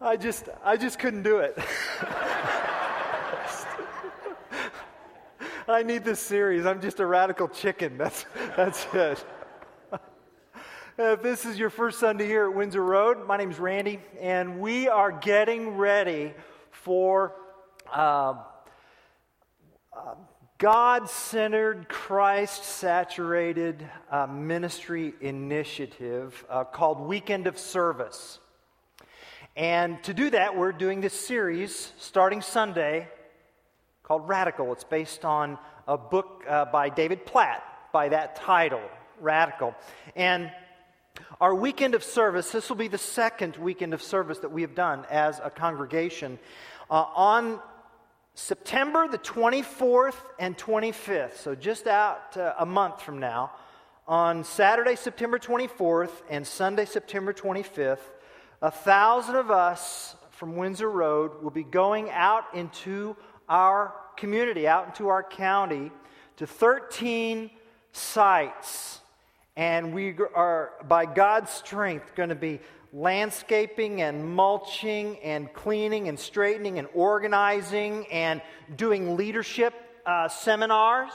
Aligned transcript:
I 0.00 0.16
just, 0.18 0.50
I 0.62 0.76
just 0.76 0.98
couldn't 0.98 1.22
do 1.22 1.38
it. 1.38 1.58
I 5.66 5.82
need 5.82 6.04
this 6.04 6.20
series. 6.20 6.66
I'm 6.66 6.82
just 6.82 7.00
a 7.00 7.06
radical 7.06 7.48
chicken. 7.48 7.96
That's, 7.96 8.26
that's 8.56 8.86
it. 8.92 9.24
If 10.98 11.22
this 11.22 11.46
is 11.46 11.58
your 11.58 11.70
first 11.70 11.98
Sunday 11.98 12.26
here 12.26 12.48
at 12.48 12.54
Windsor 12.54 12.84
Road, 12.84 13.26
my 13.26 13.38
name 13.38 13.50
is 13.50 13.58
Randy, 13.58 14.00
and 14.20 14.60
we 14.60 14.86
are 14.86 15.12
getting 15.12 15.76
ready 15.76 16.34
for 16.70 17.34
uh, 17.90 18.34
uh, 19.96 20.14
God 20.58 21.08
centered, 21.08 21.88
Christ 21.88 22.64
saturated 22.64 23.88
uh, 24.10 24.26
ministry 24.26 25.14
initiative 25.22 26.44
uh, 26.50 26.64
called 26.64 27.00
Weekend 27.00 27.46
of 27.46 27.58
Service. 27.58 28.40
And 29.56 30.02
to 30.02 30.12
do 30.12 30.28
that, 30.28 30.54
we're 30.54 30.72
doing 30.72 31.00
this 31.00 31.14
series 31.18 31.90
starting 31.96 32.42
Sunday 32.42 33.08
called 34.02 34.28
Radical. 34.28 34.70
It's 34.74 34.84
based 34.84 35.24
on 35.24 35.56
a 35.88 35.96
book 35.96 36.44
uh, 36.46 36.66
by 36.66 36.90
David 36.90 37.24
Platt 37.24 37.64
by 37.90 38.10
that 38.10 38.36
title, 38.36 38.82
Radical. 39.18 39.74
And 40.14 40.52
our 41.40 41.54
weekend 41.54 41.94
of 41.94 42.04
service, 42.04 42.52
this 42.52 42.68
will 42.68 42.76
be 42.76 42.88
the 42.88 42.98
second 42.98 43.56
weekend 43.56 43.94
of 43.94 44.02
service 44.02 44.40
that 44.40 44.52
we 44.52 44.60
have 44.60 44.74
done 44.74 45.06
as 45.10 45.40
a 45.42 45.48
congregation. 45.48 46.38
Uh, 46.90 47.06
on 47.14 47.58
September 48.34 49.08
the 49.08 49.16
24th 49.16 50.16
and 50.38 50.58
25th, 50.58 51.38
so 51.38 51.54
just 51.54 51.86
out 51.86 52.36
uh, 52.36 52.52
a 52.58 52.66
month 52.66 53.00
from 53.00 53.20
now, 53.20 53.52
on 54.06 54.44
Saturday, 54.44 54.96
September 54.96 55.38
24th 55.38 56.12
and 56.28 56.46
Sunday, 56.46 56.84
September 56.84 57.32
25th, 57.32 58.00
a 58.62 58.70
thousand 58.70 59.36
of 59.36 59.50
us 59.50 60.16
from 60.30 60.56
Windsor 60.56 60.90
Road 60.90 61.42
will 61.42 61.50
be 61.50 61.64
going 61.64 62.10
out 62.10 62.44
into 62.54 63.16
our 63.48 63.94
community, 64.16 64.66
out 64.66 64.86
into 64.86 65.08
our 65.08 65.22
county, 65.22 65.90
to 66.36 66.46
13 66.46 67.50
sites. 67.92 69.00
And 69.56 69.94
we 69.94 70.14
are, 70.34 70.72
by 70.86 71.06
God's 71.06 71.50
strength, 71.50 72.14
going 72.14 72.28
to 72.28 72.34
be 72.34 72.60
landscaping 72.92 74.02
and 74.02 74.24
mulching 74.24 75.18
and 75.18 75.52
cleaning 75.52 76.08
and 76.08 76.18
straightening 76.18 76.78
and 76.78 76.88
organizing 76.94 78.06
and 78.08 78.40
doing 78.76 79.16
leadership 79.16 79.74
uh, 80.06 80.28
seminars. 80.28 81.12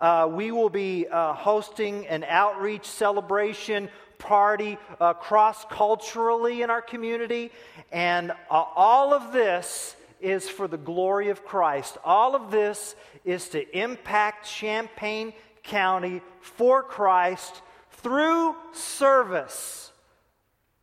Uh, 0.00 0.28
we 0.30 0.50
will 0.50 0.70
be 0.70 1.06
uh, 1.06 1.34
hosting 1.34 2.06
an 2.06 2.24
outreach 2.24 2.86
celebration 2.86 3.90
party 4.20 4.78
uh, 5.00 5.14
cross 5.14 5.64
culturally 5.68 6.62
in 6.62 6.70
our 6.70 6.82
community. 6.82 7.50
And 7.90 8.30
uh, 8.30 8.34
all 8.76 9.12
of 9.12 9.32
this 9.32 9.96
is 10.20 10.48
for 10.48 10.68
the 10.68 10.78
glory 10.78 11.30
of 11.30 11.44
Christ. 11.44 11.98
All 12.04 12.36
of 12.36 12.52
this 12.52 12.94
is 13.24 13.48
to 13.48 13.76
impact 13.76 14.48
Champaign 14.48 15.32
County 15.64 16.22
for 16.40 16.82
Christ 16.84 17.62
through 17.90 18.54
service 18.72 19.90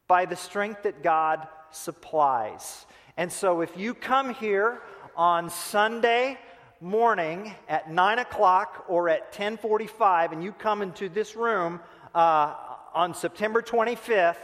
by 0.07 0.25
the 0.25 0.35
strength 0.35 0.83
that 0.83 1.03
God 1.03 1.47
supplies. 1.71 2.85
And 3.15 3.31
so 3.31 3.61
if 3.61 3.77
you 3.77 3.93
come 3.93 4.33
here 4.33 4.81
on 5.15 5.49
Sunday, 5.49 6.37
morning 6.79 7.55
at 7.67 7.91
9 7.91 8.19
o'clock 8.19 8.85
or 8.87 9.09
at 9.09 9.21
1045 9.25 10.31
and 10.31 10.43
you 10.43 10.51
come 10.51 10.83
into 10.83 11.09
this 11.09 11.35
room 11.35 11.79
uh, 12.13 12.53
on 12.97 13.13
September 13.13 13.61
25th, 13.61 14.37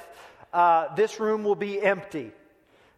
uh, 0.53 0.93
this 0.93 1.19
room 1.19 1.43
will 1.43 1.55
be 1.55 1.81
empty 1.81 2.31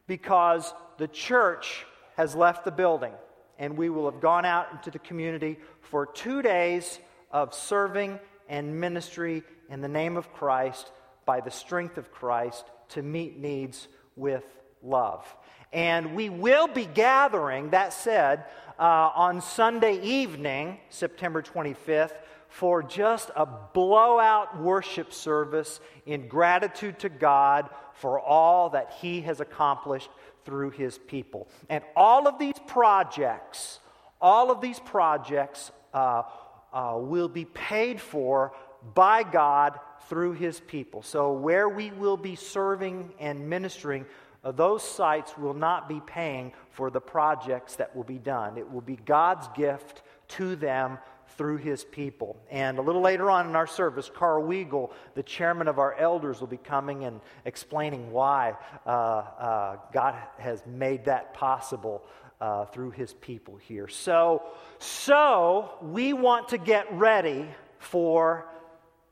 because 0.06 0.74
the 0.98 1.08
church 1.08 1.86
has 2.18 2.36
left 2.36 2.66
the 2.66 2.72
building 2.72 3.14
and 3.58 3.78
we 3.78 3.90
will 3.90 4.12
have 4.12 4.20
gone 4.20 4.44
out 4.44 4.68
into 4.74 4.92
the 4.92 5.00
community 5.00 5.58
for 5.80 6.08
two 6.08 6.42
days 6.42 7.00
of 7.32 7.54
serving 7.54 8.20
and 8.50 8.82
ministry 8.82 9.44
in 9.70 9.80
the 9.80 9.88
name 9.88 10.18
of 10.18 10.34
Christ 10.34 10.92
by 11.26 11.40
the 11.40 11.52
strength 11.52 11.98
of 11.98 12.12
Christ 12.12 12.66
to 12.90 13.02
meet 13.02 13.40
needs 13.40 13.88
with 14.18 14.44
love. 14.84 15.26
And 15.72 16.16
we 16.16 16.30
will 16.30 16.68
be 16.68 16.86
gathering, 16.86 17.70
that 17.70 17.94
said, 17.94 18.44
uh, 18.78 19.10
on 19.16 19.40
Sunday 19.40 20.02
evening, 20.02 20.80
September 20.90 21.42
25th, 21.42 22.12
for 22.56 22.82
just 22.82 23.30
a 23.36 23.46
blowout 23.46 24.62
worship 24.62 25.12
service 25.12 25.82
in 26.06 26.26
gratitude 26.30 26.98
to 26.98 27.10
God 27.10 27.70
for 27.96 28.18
all 28.18 28.70
that 28.70 28.94
He 29.02 29.20
has 29.22 29.42
accomplished 29.42 30.10
through 30.46 30.70
His 30.70 30.98
people. 30.98 31.50
And 31.68 31.84
all 31.98 32.30
of 32.30 32.40
these 32.40 32.58
projects, 32.66 33.82
all 34.22 34.52
of 34.52 34.62
these 34.62 34.80
projects 34.80 35.74
uh, 35.94 36.24
uh, 36.72 36.94
will 36.96 37.28
be 37.28 37.44
paid 37.44 38.00
for 38.00 38.54
by 38.94 39.24
God 39.24 39.78
through 40.08 40.32
His 40.32 40.62
people. 40.62 41.02
So, 41.02 41.34
where 41.34 41.68
we 41.68 41.92
will 41.92 42.16
be 42.16 42.38
serving 42.38 43.16
and 43.20 43.50
ministering, 43.50 44.06
uh, 44.46 44.54
those 44.54 44.82
sites 44.82 45.38
will 45.38 45.56
not 45.56 45.90
be 45.90 46.00
paying 46.08 46.54
for 46.72 46.90
the 46.90 47.02
projects 47.02 47.76
that 47.76 47.94
will 47.94 48.06
be 48.06 48.20
done. 48.20 48.58
It 48.58 48.72
will 48.72 48.80
be 48.80 48.96
God's 48.96 49.50
gift 49.58 50.04
to 50.30 50.56
them 50.56 51.00
through 51.38 51.58
his 51.58 51.84
people. 51.84 52.38
And 52.50 52.78
a 52.78 52.82
little 52.82 53.02
later 53.02 53.30
on 53.30 53.48
in 53.48 53.56
our 53.56 53.68
service, 53.68 54.10
Carl 54.14 54.44
Weigel, 54.44 54.92
the 55.16 55.24
chairman 55.24 55.68
of 55.68 55.80
our 55.80 55.94
elders, 55.96 56.40
will 56.40 56.48
be 56.48 56.58
coming 56.58 57.04
and 57.04 57.20
explaining 57.46 58.12
why 58.12 58.56
uh, 58.86 58.90
uh, 58.90 59.78
God 59.94 60.16
has 60.38 60.64
made 60.66 61.06
that 61.06 61.34
possible 61.34 62.04
uh, 62.40 62.66
through 62.66 62.92
his 62.92 63.14
people 63.14 63.58
here. 63.58 63.88
So, 63.88 64.44
so 64.80 65.72
we 65.82 66.14
want 66.14 66.50
to 66.50 66.58
get 66.58 66.92
ready 66.94 67.48
for 67.80 68.46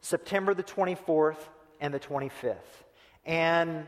September 0.01 0.53
the 0.53 0.63
24th 0.63 1.37
and 1.79 1.93
the 1.93 1.99
25th. 1.99 2.57
And 3.25 3.87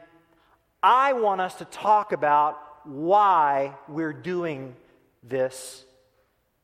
I 0.82 1.14
want 1.14 1.42
us 1.42 1.56
to 1.56 1.66
talk 1.66 2.12
about 2.12 2.62
why 2.86 3.74
we're 3.88 4.14
doing 4.14 4.76
this 5.24 5.84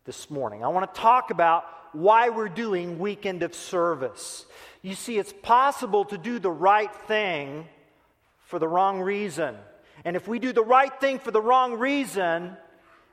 this 0.03 0.31
morning. 0.31 0.63
I 0.63 0.67
want 0.69 0.91
to 0.93 0.99
talk 0.99 1.29
about 1.29 1.65
why 1.93 2.29
we're 2.29 2.49
doing 2.49 2.97
weekend 2.97 3.43
of 3.43 3.53
service. 3.53 4.45
You 4.81 4.95
see, 4.95 5.19
it's 5.19 5.33
possible 5.43 6.05
to 6.05 6.17
do 6.17 6.39
the 6.39 6.49
right 6.49 6.93
thing 7.07 7.67
for 8.47 8.57
the 8.57 8.67
wrong 8.67 9.01
reason. 9.01 9.55
And 10.03 10.15
if 10.15 10.27
we 10.27 10.39
do 10.39 10.53
the 10.53 10.63
right 10.63 10.91
thing 10.99 11.19
for 11.19 11.29
the 11.29 11.41
wrong 11.41 11.73
reason, 11.73 12.57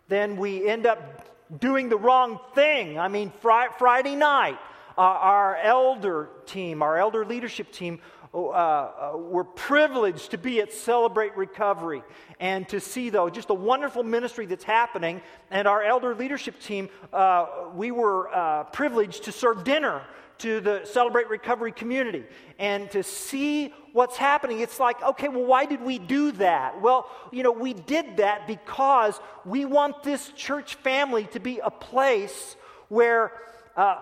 then 0.09 0.39
we 0.39 0.67
end 0.67 0.87
up 0.87 1.27
doing 1.61 1.91
the 1.91 1.99
wrong 1.99 2.41
thing. 2.55 2.99
I 2.99 3.09
mean, 3.09 3.33
fr- 3.41 3.73
Friday 3.77 4.17
night, 4.17 4.59
uh, 4.97 5.03
our 5.03 5.57
elder 5.57 6.31
team, 6.47 6.83
our 6.83 6.97
elder 6.97 7.27
leadership 7.27 7.71
team, 7.71 8.01
uh, 8.35 8.39
uh, 8.39 9.13
we're 9.17 9.45
privileged 9.45 10.33
to 10.33 10.39
be 10.39 10.61
at 10.61 10.73
Celebrate 10.73 11.37
Recovery 11.37 12.03
and 12.39 12.69
to 12.69 12.81
see, 12.81 13.11
though, 13.11 13.31
just 13.31 13.51
a 13.51 13.55
wonderful 13.55 14.03
ministry 14.03 14.47
that's 14.47 14.65
happening. 14.65 15.23
And 15.51 15.67
our 15.67 15.83
elder 15.83 16.15
leadership 16.15 16.61
team, 16.61 16.91
uh, 17.13 17.47
we 17.75 17.91
were 17.91 18.29
uh, 18.35 18.65
privileged 18.65 19.25
to 19.25 19.33
serve 19.33 19.65
dinner 19.65 20.03
to 20.39 20.61
the 20.61 20.83
Celebrate 20.85 21.29
Recovery 21.29 21.73
community 21.73 22.25
and 22.59 22.91
to 22.91 23.03
see 23.03 23.75
what's 23.93 24.17
happening. 24.17 24.61
It's 24.61 24.79
like, 24.79 25.03
okay, 25.03 25.29
well, 25.29 25.45
why 25.45 25.65
did 25.65 25.83
we 25.83 25.99
do 25.99 26.33
that? 26.33 26.81
Well, 26.81 27.11
you 27.33 27.43
know, 27.43 27.51
we 27.53 27.75
did 27.75 28.19
that 28.19 28.47
because 28.47 29.19
we 29.45 29.65
want 29.65 30.03
this 30.03 30.29
church 30.37 30.77
family 30.77 31.25
to 31.33 31.41
be 31.41 31.61
a 31.63 31.71
place 31.71 32.57
where 32.89 33.33
uh, 33.77 33.99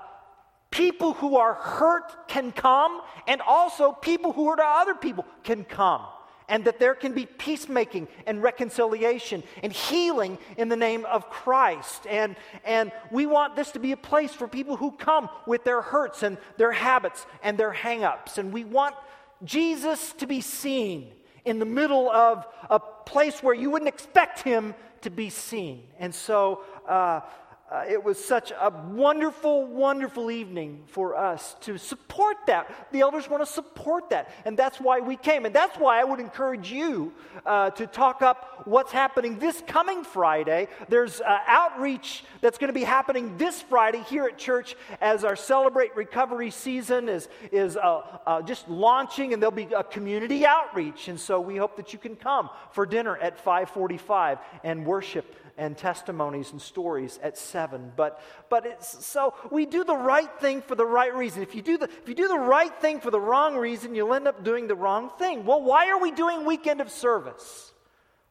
people 0.71 1.15
who 1.15 1.37
are 1.37 1.55
hurt 1.55 2.29
can 2.29 2.53
come, 2.53 3.01
and 3.27 3.41
also 3.41 3.93
people 3.93 4.33
who 4.33 4.49
hurt 4.49 4.61
other 4.63 4.95
people 4.95 5.25
can 5.43 5.65
come. 5.65 6.03
And 6.49 6.65
that 6.67 6.79
there 6.79 6.95
can 6.95 7.13
be 7.13 7.27
peacemaking 7.27 8.07
and 8.25 8.41
reconciliation 8.41 9.43
and 9.65 9.73
healing 9.73 10.39
in 10.57 10.69
the 10.69 10.77
name 10.77 11.05
of 11.05 11.29
Christ. 11.29 12.07
And, 12.07 12.37
and 12.65 12.93
we 13.11 13.27
want 13.27 13.57
this 13.57 13.73
to 13.73 13.81
be 13.81 13.91
a 13.91 13.97
place 13.97 14.33
for 14.33 14.47
people 14.47 14.77
who 14.77 14.93
come 14.93 15.29
with 15.45 15.65
their 15.65 15.83
hurts 15.83 16.23
and 16.23 16.39
their 16.57 16.71
habits 16.71 17.27
and 17.43 17.59
their 17.59 17.73
hangups. 17.73 18.39
And 18.39 18.53
we 18.53 18.63
want 18.63 18.95
Jesus 19.43 20.13
to 20.19 20.27
be 20.29 20.41
seen 20.41 21.11
in 21.45 21.59
the 21.59 21.65
middle 21.65 22.09
of 22.11 22.47
a 22.71 22.79
place 22.79 23.43
where 23.43 23.55
you 23.55 23.71
wouldn't 23.71 23.89
expect 23.89 24.41
him 24.43 24.73
to 25.01 25.11
be 25.11 25.31
seen. 25.31 25.83
And 25.99 26.15
so, 26.15 26.63
uh, 26.89 27.21
uh, 27.69 27.85
it 27.89 28.03
was 28.03 28.23
such 28.23 28.53
a 28.53 28.71
wonderful, 28.93 29.67
wonderful 29.67 30.31
evening 30.31 30.85
for 30.87 31.17
us 31.17 31.57
to 31.63 31.79
support 31.79 32.37
that. 32.47 32.93
The 32.93 33.01
elders 33.01 33.29
want 33.29 33.45
to 33.45 33.53
support 33.53 34.11
that, 34.11 34.31
and 34.45 34.57
that's 34.57 34.81
why 34.81 35.01
we 35.01 35.17
came. 35.17 35.45
And 35.47 35.55
that's 35.55 35.77
why 35.77 36.01
I 36.01 36.05
would 36.05 36.21
encourage 36.21 36.71
you 36.71 37.13
uh, 37.45 37.71
to 37.71 37.89
talk 37.89 38.23
up 38.23 38.63
what's 38.67 38.93
happening 38.93 39.41
this 39.41 39.65
coming 39.67 40.05
Friday. 40.05 40.69
There's 40.89 41.21
uh, 41.21 41.39
outreach 41.49 42.23
that's 42.41 42.57
going 42.57 42.69
to 42.69 42.79
be 42.79 42.85
happening 42.85 43.37
this 43.37 43.61
Friday 43.63 44.03
here 44.09 44.27
at 44.27 44.39
church 44.39 44.77
as 45.01 45.25
our 45.25 45.35
Celebrate 45.35 45.97
Recovery 45.97 46.53
season 46.53 47.09
is, 47.09 47.29
is 47.51 47.77
uh, 47.77 48.03
uh, 48.27 48.43
just 48.43 48.69
launching, 48.69 49.33
and 49.33 49.43
there'll 49.43 49.51
be 49.51 49.69
a 49.77 49.83
community 49.83 50.47
outreach. 50.47 51.09
And 51.09 51.19
so 51.19 51.41
we 51.41 51.57
hope 51.57 51.77
that 51.79 51.93
you 51.93 51.99
can 51.99 52.15
come 52.15 52.49
for 52.71 52.87
dinner 52.87 53.17
at 53.17 53.39
545 53.39 54.39
and 54.63 54.87
worship 54.87 55.35
and 55.59 55.77
testimonies 55.77 56.53
and 56.53 56.61
stories 56.61 57.19
at 57.23 57.39
seven. 57.39 57.93
But, 57.97 58.21
but 58.49 58.67
it's 58.67 59.05
so 59.05 59.35
we 59.51 59.67
do 59.67 59.85
the 59.85 59.97
right 59.97 60.31
thing 60.41 60.63
for 60.63 60.75
the 60.75 60.87
right 60.87 61.15
reason. 61.15 61.43
If 61.43 61.55
you, 61.55 61.63
do 61.63 61.79
the, 61.79 61.85
if 61.85 62.09
you 62.09 62.15
do 62.15 62.29
the 62.29 62.39
right 62.39 62.75
thing 62.81 63.01
for 63.01 63.11
the 63.11 63.21
wrong 63.21 63.57
reason, 63.57 63.95
you'll 63.95 64.15
end 64.15 64.29
up 64.29 64.45
doing 64.45 64.69
the 64.69 64.75
wrong 64.75 65.11
thing. 65.19 65.45
Well, 65.45 65.63
why 65.63 65.91
are 65.91 66.01
we 66.01 66.13
doing 66.13 66.45
weekend 66.45 66.81
of 66.81 66.91
service? 66.91 67.73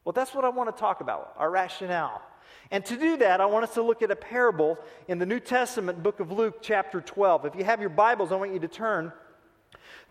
Well, 0.04 0.12
that's 0.12 0.34
what 0.34 0.44
I 0.44 0.50
want 0.50 0.74
to 0.74 0.80
talk 0.80 1.00
about, 1.00 1.34
our 1.36 1.50
rationale. 1.50 2.22
And 2.70 2.84
to 2.86 2.96
do 2.96 3.16
that, 3.18 3.40
I 3.40 3.46
want 3.46 3.64
us 3.64 3.74
to 3.74 3.82
look 3.82 4.02
at 4.02 4.10
a 4.10 4.16
parable 4.16 4.78
in 5.08 5.18
the 5.18 5.26
New 5.26 5.40
Testament 5.40 6.02
book 6.02 6.20
of 6.20 6.32
Luke, 6.32 6.58
chapter 6.62 7.00
12. 7.00 7.46
If 7.46 7.56
you 7.56 7.64
have 7.64 7.80
your 7.80 7.90
Bibles, 7.90 8.32
I 8.32 8.36
want 8.36 8.52
you 8.52 8.60
to 8.60 8.68
turn 8.68 9.12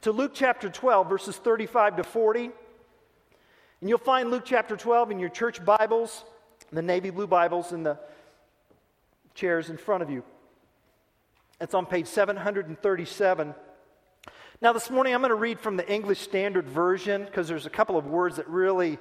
to 0.02 0.12
Luke 0.12 0.32
chapter 0.34 0.70
12, 0.70 1.10
verses 1.10 1.38
35 1.38 1.98
to 1.98 2.04
40. 2.04 2.52
And 3.82 3.90
you'll 3.90 3.98
find 3.98 4.32
Luke 4.32 4.44
chapter 4.46 4.76
12 4.78 5.12
in 5.12 5.20
your 5.20 5.30
church 5.30 5.64
Bibles 5.64 6.24
the 6.76 6.82
navy 6.82 7.10
blue 7.10 7.26
Bibles 7.26 7.72
in 7.72 7.84
the 7.84 7.98
chairs 9.34 9.70
in 9.70 9.78
front 9.78 10.04
of 10.04 10.10
you. 10.10 10.24
It's 11.62 11.74
on 11.74 11.86
page 11.86 12.06
737. 12.08 13.56
Now, 14.62 14.74
this 14.74 14.90
morning 14.90 15.14
I'm 15.14 15.22
going 15.22 15.30
to 15.30 15.36
read 15.36 15.60
from 15.60 15.78
the 15.78 15.90
English 15.90 16.20
Standard 16.20 16.68
Version 16.68 17.24
because 17.24 17.48
there's 17.48 17.66
a 17.66 17.70
couple 17.70 17.98
of 17.98 18.08
words 18.08 18.36
that 18.36 18.50
really 18.50 18.98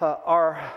uh, 0.00 0.16
are 0.24 0.72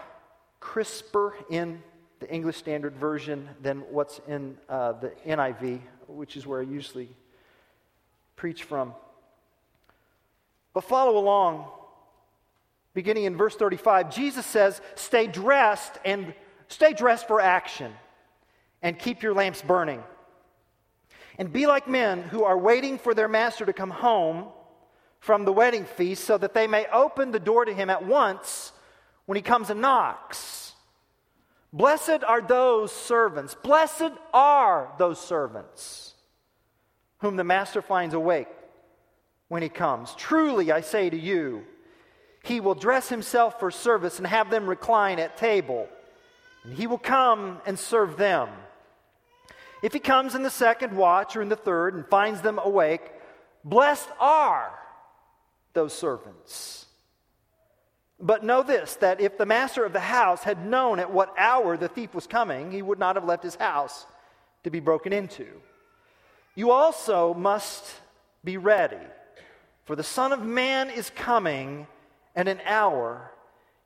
crisper 0.60 1.36
in 1.52 1.84
the 2.22 2.34
English 2.34 2.58
Standard 2.58 2.96
Version 2.96 3.48
than 3.62 3.82
what's 3.92 4.20
in 4.28 4.58
uh, 4.70 4.94
the 4.94 5.12
NIV, 5.28 5.82
which 6.08 6.36
is 6.38 6.48
where 6.48 6.62
I 6.62 6.64
usually 6.64 7.10
preach 8.36 8.64
from. 8.64 8.96
But 10.74 10.86
follow 10.86 11.20
along 11.20 11.68
beginning 12.98 13.26
in 13.26 13.38
verse 13.38 13.56
35, 13.56 14.12
Jesus 14.12 14.44
says, 14.44 14.82
Stay 14.96 15.28
dressed 15.28 16.00
and 16.04 16.34
stay 16.68 16.94
dressed 16.94 17.28
for 17.28 17.40
action 17.40 17.94
and 18.82 18.98
keep 18.98 19.22
your 19.22 19.36
lamps 19.36 19.62
burning. 19.62 20.02
And 21.38 21.54
be 21.54 21.68
like 21.68 21.88
men 21.88 22.24
who 22.24 22.44
are 22.44 22.58
waiting 22.58 22.98
for 22.98 23.14
their 23.14 23.28
master 23.28 23.68
to 23.68 23.72
come 23.72 23.92
home 23.92 24.48
from 25.20 25.46
the 25.46 25.54
wedding 25.54 25.86
feast 25.86 26.24
so 26.24 26.40
that 26.40 26.56
they 26.56 26.66
may 26.66 26.88
open 26.92 27.30
the 27.30 27.40
door 27.40 27.66
to 27.66 27.72
him 27.72 27.92
at 27.92 28.04
once 28.04 28.72
when 29.28 29.36
he 29.36 29.44
comes 29.44 29.70
and 29.70 29.80
knocks. 29.80 30.74
Blessed 31.72 32.24
are 32.28 32.42
those 32.42 32.92
servants, 32.92 33.54
blessed 33.54 34.14
are 34.34 34.92
those 34.98 35.22
servants 35.22 36.16
whom 37.20 37.36
the 37.36 37.44
master 37.44 37.84
finds 37.84 38.16
awake 38.16 38.48
when 39.50 39.62
he 39.62 39.70
comes. 39.70 40.16
Truly, 40.16 40.72
I 40.72 40.82
say 40.82 41.12
to 41.12 41.18
you, 41.18 41.64
he 42.48 42.60
will 42.60 42.76
dress 42.76 43.10
himself 43.10 43.60
for 43.60 43.70
service 43.70 44.18
and 44.18 44.28
have 44.28 44.50
them 44.50 44.68
recline 44.68 45.20
at 45.20 45.38
table. 45.38 45.88
And 46.64 46.74
he 46.74 46.88
will 46.88 46.98
come 46.98 47.62
and 47.66 47.78
serve 47.78 48.18
them. 48.18 48.50
If 49.84 49.94
he 49.94 50.00
comes 50.00 50.34
in 50.34 50.44
the 50.44 50.50
second 50.50 50.96
watch 50.96 51.36
or 51.36 51.42
in 51.42 51.50
the 51.50 51.56
third 51.56 51.94
and 51.94 52.08
finds 52.08 52.42
them 52.42 52.60
awake, 52.64 53.12
blessed 53.64 54.10
are 54.20 54.72
those 55.74 55.94
servants. 55.94 56.86
But 58.20 58.44
know 58.44 58.64
this 58.64 58.96
that 58.96 59.22
if 59.22 59.38
the 59.38 59.46
master 59.46 59.86
of 59.86 59.94
the 59.94 60.00
house 60.00 60.42
had 60.42 60.66
known 60.66 61.00
at 61.00 61.12
what 61.12 61.36
hour 61.38 61.78
the 61.78 61.88
thief 61.88 62.16
was 62.16 62.26
coming, 62.26 62.72
he 62.72 62.82
would 62.82 62.98
not 62.98 63.16
have 63.16 63.26
left 63.26 63.44
his 63.44 63.56
house 63.56 64.08
to 64.64 64.72
be 64.72 64.80
broken 64.80 65.14
into. 65.14 65.48
You 66.56 66.72
also 66.72 67.36
must 67.36 67.86
be 68.44 68.58
ready, 68.58 68.98
for 69.86 69.96
the 69.96 70.04
Son 70.04 70.32
of 70.32 70.44
Man 70.44 70.90
is 70.90 71.12
coming 71.12 71.86
and 72.38 72.48
an 72.48 72.62
hour 72.66 73.32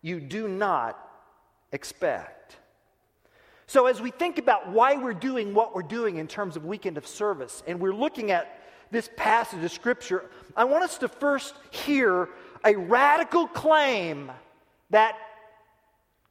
you 0.02 0.20
do 0.20 0.48
not 0.48 1.00
expect. 1.72 2.58
So, 3.66 3.86
as 3.86 4.02
we 4.02 4.12
think 4.12 4.38
about 4.38 4.70
why 4.70 4.98
we're 4.98 5.14
doing 5.14 5.54
what 5.54 5.74
we're 5.74 5.82
doing 5.82 6.18
in 6.18 6.28
terms 6.28 6.58
of 6.58 6.66
weekend 6.66 6.98
of 6.98 7.08
service, 7.08 7.64
and 7.66 7.80
we're 7.80 7.96
looking 7.96 8.30
at 8.30 8.62
this 8.92 9.10
passage 9.16 9.64
of 9.64 9.72
Scripture, 9.72 10.30
I 10.58 10.66
want 10.66 10.84
us 10.84 10.98
to 10.98 11.08
first 11.08 11.56
hear 11.72 12.28
a 12.66 12.76
radical 12.76 13.48
claim 13.48 14.30
that 14.90 15.16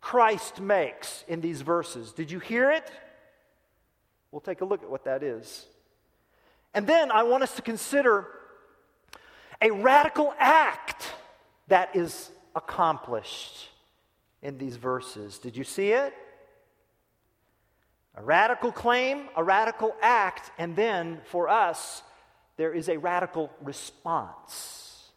Christ 0.03 0.61
makes 0.61 1.25
in 1.27 1.41
these 1.41 1.63
verses. 1.63 2.13
Did 2.13 2.31
you 2.31 2.39
hear 2.39 2.71
it? 2.71 2.91
We'll 4.31 4.43
take 4.43 4.61
a 4.61 4.67
look 4.67 4.83
at 4.83 4.91
what 4.91 5.05
that 5.05 5.23
is. 5.23 5.67
And 6.75 6.87
then 6.87 7.11
I 7.11 7.23
want 7.23 7.43
us 7.43 7.55
to 7.57 7.63
consider 7.63 8.29
a 9.63 9.71
radical 9.71 10.35
act 10.39 11.10
that 11.71 11.97
is 11.97 12.31
accomplished 12.55 13.69
in 14.43 14.59
these 14.59 14.77
verses. 14.77 15.39
Did 15.39 15.57
you 15.57 15.65
see 15.65 15.91
it? 15.91 16.15
A 18.17 18.23
radical 18.23 18.73
claim, 18.73 19.29
a 19.37 19.43
radical 19.43 19.95
act, 20.03 20.51
and 20.59 20.77
then 20.77 21.21
for 21.25 21.49
us, 21.49 22.03
there 22.57 22.73
is 22.73 22.89
a 22.89 22.99
radical 22.99 23.51
response. 23.63 25.11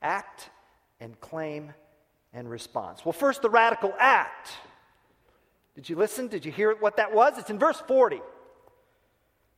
Act 0.00 0.48
and 1.00 1.20
claim 1.20 1.74
and 2.32 2.48
response. 2.48 3.04
Well, 3.04 3.12
first, 3.12 3.42
the 3.42 3.50
radical 3.50 3.92
act. 3.98 4.50
Did 5.74 5.88
you 5.88 5.96
listen? 5.96 6.28
Did 6.28 6.44
you 6.44 6.52
hear 6.52 6.74
what 6.74 6.96
that 6.96 7.12
was? 7.12 7.36
It's 7.36 7.50
in 7.50 7.58
verse 7.58 7.82
40. 7.86 8.20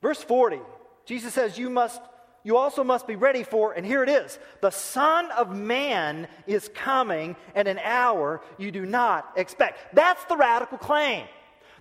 Verse 0.01 0.23
40, 0.23 0.61
Jesus 1.07 1.33
says, 1.33 1.57
You 1.57 1.71
must 1.71 2.01
you 2.45 2.57
also 2.57 2.83
must 2.83 3.07
be 3.07 3.17
ready 3.17 3.45
for, 3.45 3.73
and 3.73 3.87
here 3.87 4.03
it 4.03 4.09
is 4.09 4.39
the 4.61 4.71
Son 4.71 5.31
of 5.33 5.55
Man 5.55 6.27
is 6.47 6.69
coming 6.75 7.37
at 7.55 7.69
an 7.69 7.79
hour 7.79 8.43
you 8.59 8.73
do 8.73 8.85
not 8.85 9.33
expect. 9.37 9.95
That's 9.95 10.25
the 10.25 10.37
radical 10.37 10.79
claim. 10.79 11.27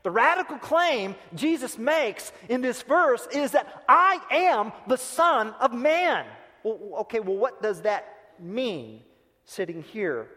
The 0.04 0.12
radical 0.12 0.58
claim 0.58 1.16
Jesus 1.36 1.78
makes 1.78 2.32
in 2.50 2.62
this 2.62 2.82
verse 2.82 3.28
is 3.32 3.52
that 3.52 3.84
I 3.88 4.20
am 4.32 4.72
the 4.88 4.98
Son 4.98 5.54
of 5.60 5.74
Man. 5.74 6.26
Well, 6.64 6.80
okay, 7.02 7.20
well, 7.20 7.38
what 7.38 7.62
does 7.62 7.82
that 7.82 8.34
mean 8.40 9.02
sitting 9.46 9.84
here 9.84 10.28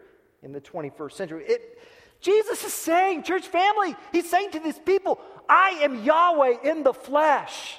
in 0.43 0.51
the 0.51 0.61
21st 0.61 1.11
century? 1.13 1.45
It, 1.47 1.79
Jesus 2.21 2.63
is 2.63 2.73
saying, 2.73 3.23
church 3.23 3.47
family, 3.47 3.95
he's 4.11 4.29
saying 4.29 4.51
to 4.51 4.59
these 4.59 4.79
people, 4.79 5.19
I 5.47 5.79
am 5.81 6.03
Yahweh 6.03 6.57
in 6.63 6.83
the 6.83 6.93
flesh. 6.93 7.77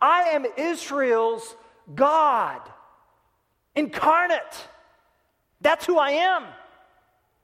I 0.00 0.30
am 0.30 0.46
Israel's 0.56 1.54
God, 1.94 2.60
incarnate. 3.74 4.68
That's 5.60 5.86
who 5.86 5.98
I 5.98 6.10
am. 6.10 6.44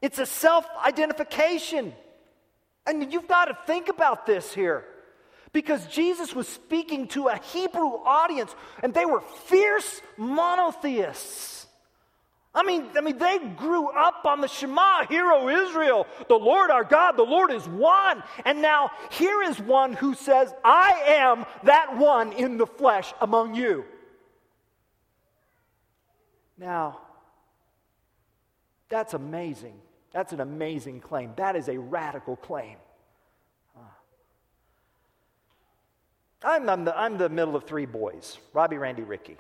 It's 0.03 0.19
a 0.19 0.27
self 0.27 0.67
identification. 0.85 1.95
And 2.87 3.13
you've 3.13 3.29
got 3.29 3.47
to 3.47 3.59
think 3.67 3.89
about 3.89 4.27
this 4.27 4.53
here. 4.53 4.85
Because 5.53 5.87
Jesus 5.87 6.35
was 6.35 6.47
speaking 6.47 7.09
to 7.09 7.29
a 7.29 7.37
Hebrew 7.37 7.89
audience, 8.05 8.55
and 8.83 8.93
they 8.93 9.07
were 9.07 9.23
fierce 9.47 10.03
monotheists. 10.19 11.56
I 12.57 12.63
mean, 12.63 12.87
I 12.97 13.03
mean, 13.03 13.19
they 13.19 13.39
grew 13.39 13.89
up 13.91 14.25
on 14.25 14.41
the 14.41 14.49
Shema, 14.49 15.05
Hear, 15.07 15.31
O 15.31 15.49
Israel, 15.51 16.07
the 16.27 16.37
Lord 16.37 16.71
our 16.71 16.85
God, 16.85 17.19
the 17.19 17.23
Lord 17.23 17.53
is 17.53 17.69
one. 17.69 18.23
And 18.47 18.63
now 18.63 18.91
here 19.11 19.43
is 19.43 19.61
one 19.61 19.93
who 19.93 20.15
says, 20.15 20.55
I 20.65 21.03
am 21.07 21.45
that 21.65 21.99
one 21.99 22.33
in 22.33 22.57
the 22.57 22.67
flesh 22.67 23.13
among 23.21 23.55
you. 23.55 23.85
Now, 26.57 27.01
that's 28.89 29.13
amazing. 29.13 29.75
That's 30.13 30.33
an 30.33 30.41
amazing 30.41 31.01
claim. 31.01 31.33
That 31.37 31.57
is 31.57 31.69
a 31.69 31.79
radical 31.79 32.37
claim. 32.37 32.79
I'm, 36.43 36.71
I'm, 36.71 36.85
the, 36.87 36.99
I'm 36.99 37.19
the 37.19 37.29
middle 37.29 37.57
of 37.57 37.65
three 37.65 37.87
boys 37.87 38.39
Robbie, 38.55 38.79
Randy, 38.79 39.03
Ricky. 39.03 39.37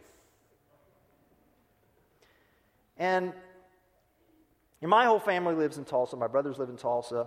And 2.97 3.33
my 4.81 5.05
whole 5.05 5.19
family 5.19 5.55
lives 5.55 5.79
in 5.79 5.85
Tulsa. 5.85 6.17
My 6.17 6.26
brothers 6.26 6.59
live 6.59 6.69
in 6.69 6.76
Tulsa. 6.76 7.26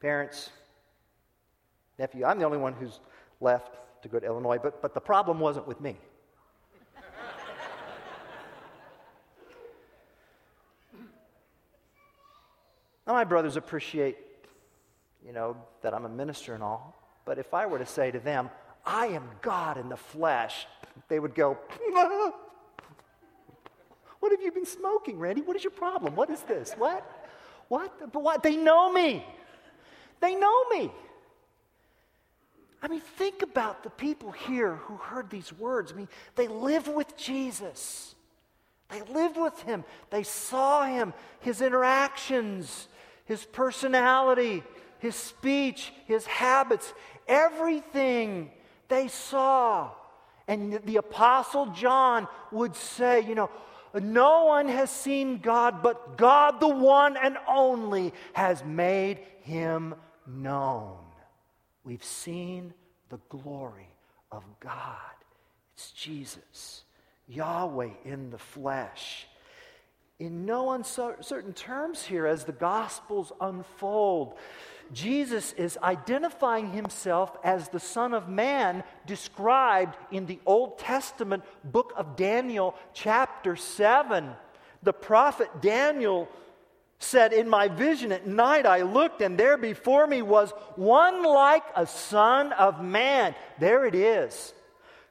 Parents, 0.00 0.50
nephew. 1.98 2.24
I'm 2.24 2.38
the 2.38 2.44
only 2.44 2.58
one 2.58 2.74
who's 2.74 3.00
left 3.40 3.76
to 4.02 4.08
go 4.08 4.20
to 4.20 4.26
Illinois, 4.26 4.58
but, 4.62 4.80
but 4.80 4.94
the 4.94 5.00
problem 5.00 5.40
wasn't 5.40 5.66
with 5.66 5.80
me. 5.80 5.96
now, 13.06 13.12
my 13.14 13.24
brothers 13.24 13.56
appreciate 13.56 14.16
you 15.24 15.32
know, 15.32 15.56
that 15.82 15.94
I'm 15.94 16.04
a 16.04 16.08
minister 16.08 16.54
and 16.54 16.62
all. 16.62 17.02
But 17.24 17.38
if 17.38 17.52
I 17.52 17.66
were 17.66 17.78
to 17.78 17.86
say 17.86 18.10
to 18.10 18.18
them, 18.18 18.50
I 18.86 19.08
am 19.08 19.28
God 19.42 19.76
in 19.76 19.88
the 19.88 19.96
flesh, 19.96 20.66
they 21.08 21.18
would 21.18 21.34
go, 21.34 21.58
What 24.20 24.32
have 24.32 24.42
you 24.42 24.50
been 24.50 24.66
smoking, 24.66 25.18
Randy? 25.18 25.42
What 25.42 25.56
is 25.56 25.64
your 25.64 25.70
problem? 25.70 26.16
What 26.16 26.30
is 26.30 26.42
this? 26.42 26.72
What? 26.76 27.28
What? 27.68 28.12
But 28.12 28.22
what? 28.22 28.42
They 28.42 28.56
know 28.56 28.92
me. 28.92 29.24
They 30.20 30.34
know 30.34 30.68
me. 30.70 30.90
I 32.82 32.88
mean, 32.88 33.00
think 33.00 33.42
about 33.42 33.82
the 33.82 33.90
people 33.90 34.30
here 34.30 34.76
who 34.76 34.96
heard 34.96 35.30
these 35.30 35.52
words. 35.52 35.92
I 35.92 35.96
mean, 35.96 36.08
they 36.36 36.48
live 36.48 36.88
with 36.88 37.16
Jesus. 37.16 38.14
They 38.88 39.02
lived 39.02 39.36
with 39.36 39.60
him. 39.62 39.84
They 40.10 40.22
saw 40.22 40.84
him, 40.84 41.12
his 41.40 41.60
interactions, 41.60 42.88
his 43.24 43.44
personality, 43.44 44.62
his 44.98 45.14
speech, 45.14 45.92
his 46.06 46.24
habits, 46.26 46.94
everything 47.26 48.50
they 48.88 49.08
saw. 49.08 49.90
And 50.46 50.80
the 50.84 50.96
Apostle 50.96 51.66
John 51.66 52.26
would 52.50 52.74
say, 52.74 53.20
you 53.20 53.34
know, 53.34 53.50
no 53.94 54.44
one 54.44 54.68
has 54.68 54.90
seen 54.90 55.38
God, 55.38 55.82
but 55.82 56.16
God, 56.18 56.60
the 56.60 56.68
one 56.68 57.16
and 57.16 57.36
only, 57.48 58.12
has 58.32 58.64
made 58.64 59.18
him 59.42 59.94
known. 60.26 60.98
We've 61.84 62.04
seen 62.04 62.74
the 63.08 63.20
glory 63.28 63.88
of 64.30 64.44
God. 64.60 64.96
It's 65.74 65.90
Jesus, 65.92 66.84
Yahweh 67.26 67.90
in 68.04 68.30
the 68.30 68.38
flesh. 68.38 69.26
In 70.18 70.44
no 70.44 70.72
uncertain 70.72 71.52
terms 71.52 72.02
here, 72.02 72.26
as 72.26 72.44
the 72.44 72.52
Gospels 72.52 73.32
unfold, 73.40 74.34
Jesus 74.92 75.52
is 75.52 75.78
identifying 75.82 76.70
himself 76.70 77.36
as 77.44 77.68
the 77.68 77.80
Son 77.80 78.14
of 78.14 78.28
Man 78.28 78.82
described 79.06 79.96
in 80.10 80.26
the 80.26 80.40
Old 80.46 80.78
Testament 80.78 81.44
book 81.64 81.92
of 81.96 82.16
Daniel, 82.16 82.74
chapter 82.94 83.56
7. 83.56 84.30
The 84.82 84.92
prophet 84.92 85.60
Daniel 85.60 86.28
said, 86.98 87.32
In 87.32 87.48
my 87.48 87.68
vision 87.68 88.12
at 88.12 88.26
night 88.26 88.66
I 88.66 88.82
looked, 88.82 89.20
and 89.20 89.38
there 89.38 89.56
before 89.56 90.06
me 90.06 90.22
was 90.22 90.50
one 90.76 91.22
like 91.22 91.64
a 91.76 91.86
Son 91.86 92.52
of 92.52 92.82
Man. 92.82 93.34
There 93.58 93.86
it 93.86 93.94
is. 93.94 94.54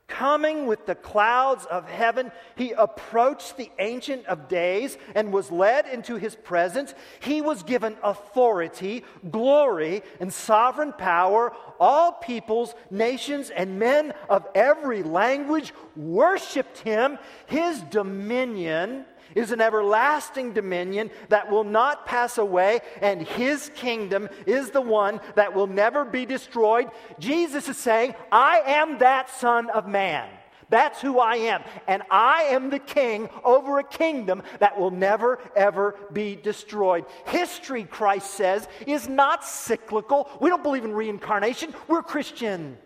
Coming 0.07 0.67
with 0.67 0.85
the 0.85 0.95
clouds 0.95 1.65
of 1.65 1.85
heaven, 1.85 2.31
he 2.55 2.71
approached 2.71 3.57
the 3.57 3.69
Ancient 3.77 4.25
of 4.25 4.47
Days 4.47 4.97
and 5.13 5.33
was 5.33 5.51
led 5.51 5.85
into 5.85 6.15
his 6.15 6.33
presence. 6.33 6.95
He 7.19 7.41
was 7.41 7.61
given 7.61 7.97
authority, 8.01 9.03
glory, 9.29 10.03
and 10.21 10.33
sovereign 10.33 10.93
power. 10.93 11.51
All 11.77 12.13
peoples, 12.13 12.73
nations, 12.89 13.49
and 13.49 13.79
men 13.79 14.13
of 14.29 14.47
every 14.55 15.03
language 15.03 15.73
worshiped 15.97 16.77
him. 16.79 17.19
His 17.45 17.81
dominion 17.81 19.05
is 19.35 19.51
an 19.51 19.61
everlasting 19.61 20.53
dominion 20.53 21.09
that 21.29 21.49
will 21.49 21.63
not 21.63 22.05
pass 22.05 22.37
away, 22.37 22.79
and 23.01 23.21
his 23.21 23.71
kingdom 23.75 24.29
is 24.45 24.71
the 24.71 24.81
one 24.81 25.19
that 25.35 25.53
will 25.53 25.67
never 25.67 26.05
be 26.05 26.25
destroyed. 26.25 26.89
Jesus 27.19 27.69
is 27.69 27.77
saying, 27.77 28.15
I 28.31 28.61
am 28.65 28.99
that 28.99 29.29
Son 29.29 29.69
of 29.69 29.87
Man. 29.87 30.29
That's 30.69 31.01
who 31.01 31.19
I 31.19 31.35
am. 31.35 31.63
And 31.87 32.03
I 32.11 32.43
am 32.43 32.69
the 32.69 32.79
king 32.79 33.29
over 33.43 33.79
a 33.79 33.83
kingdom 33.83 34.43
that 34.59 34.77
will 34.77 34.91
never, 34.91 35.39
ever 35.55 35.95
be 36.11 36.35
destroyed. 36.35 37.05
History, 37.27 37.85
Christ 37.85 38.31
says, 38.31 38.67
is 38.85 39.07
not 39.07 39.45
cyclical. 39.45 40.29
We 40.41 40.49
don't 40.49 40.63
believe 40.63 40.83
in 40.83 40.93
reincarnation. 40.93 41.73
We're 41.87 42.03
Christian. 42.03 42.77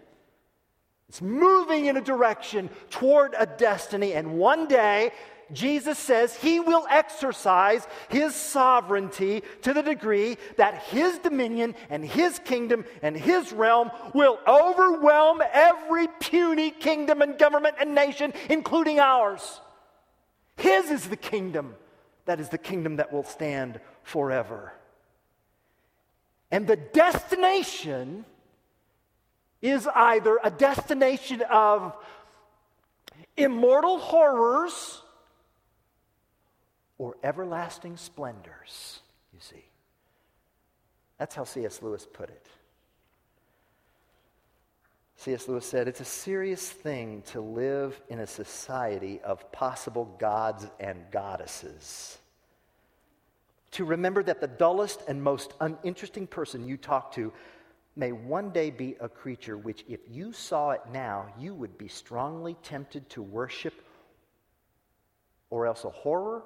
It's 1.10 1.22
moving 1.22 1.88
in 1.88 1.98
a 1.98 2.02
direction 2.02 2.70
toward 2.90 3.36
a 3.38 3.46
destiny. 3.46 4.14
And 4.14 4.38
one 4.38 4.68
day, 4.68 5.12
Jesus 5.54 5.98
says 5.98 6.36
he 6.36 6.60
will 6.60 6.86
exercise 6.90 7.88
his 8.10 8.36
sovereignty 8.36 9.44
to 9.64 9.74
the 9.74 9.82
degree 9.82 10.38
that 10.58 10.84
his 10.84 11.18
dominion 11.20 11.76
and 11.90 12.04
his 12.06 12.40
kingdom 12.40 12.86
and 13.02 13.16
his 13.16 13.52
realm 13.52 13.92
will 14.14 14.40
overwhelm 14.48 15.42
every 15.52 16.08
puny 16.20 16.72
kingdom 16.72 17.22
and 17.22 17.38
government 17.38 17.76
and 17.80 17.94
nation, 17.96 18.34
including 18.50 19.00
ours. 19.00 19.62
His 20.58 20.92
is 20.92 21.08
the 21.08 21.18
kingdom 21.18 21.76
that 22.26 22.40
is 22.40 22.50
the 22.50 22.58
kingdom 22.58 22.98
that 22.98 23.12
will 23.12 23.24
stand 23.24 23.80
forever. 24.04 24.74
And 26.52 26.68
the 26.68 26.76
destination 26.76 28.26
is 29.62 29.88
either 29.94 30.40
a 30.44 30.52
destination 30.52 31.42
of 31.50 31.94
immortal 33.38 34.00
horrors 34.00 35.01
or 37.02 37.18
everlasting 37.24 37.98
splendors, 37.98 39.00
you 39.34 39.40
see. 39.40 39.66
That's 41.18 41.34
how 41.34 41.46
C.S. 41.46 41.82
Lewis 41.82 42.06
put 42.06 42.30
it. 42.30 42.46
C.S. 45.16 45.48
Lewis 45.48 45.66
said, 45.66 45.88
It's 45.88 46.00
a 46.00 46.06
serious 46.06 46.70
thing 46.70 47.24
to 47.32 47.42
live 47.42 48.00
in 48.10 48.20
a 48.20 48.28
society 48.28 49.20
of 49.24 49.52
possible 49.52 50.16
gods 50.20 50.68
and 50.80 51.00
goddesses. 51.10 52.20
To 53.72 53.84
remember 53.84 54.22
that 54.22 54.40
the 54.40 54.48
dullest 54.48 55.02
and 55.08 55.24
most 55.24 55.56
uninteresting 55.60 56.28
person 56.28 56.68
you 56.68 56.78
talk 56.78 57.16
to 57.16 57.34
may 57.96 58.12
one 58.12 58.52
day 58.52 58.70
be 58.70 58.96
a 59.00 59.10
creature 59.10 59.58
which, 59.58 59.84
if 59.90 60.02
you 60.08 60.34
saw 60.34 60.70
it 60.70 60.82
now, 60.94 61.34
you 61.40 61.56
would 61.56 61.80
be 61.80 61.88
strongly 61.88 62.58
tempted 62.62 63.10
to 63.10 63.24
worship, 63.24 63.74
or 65.50 65.66
else 65.66 65.84
a 65.84 65.90
horror 65.90 66.44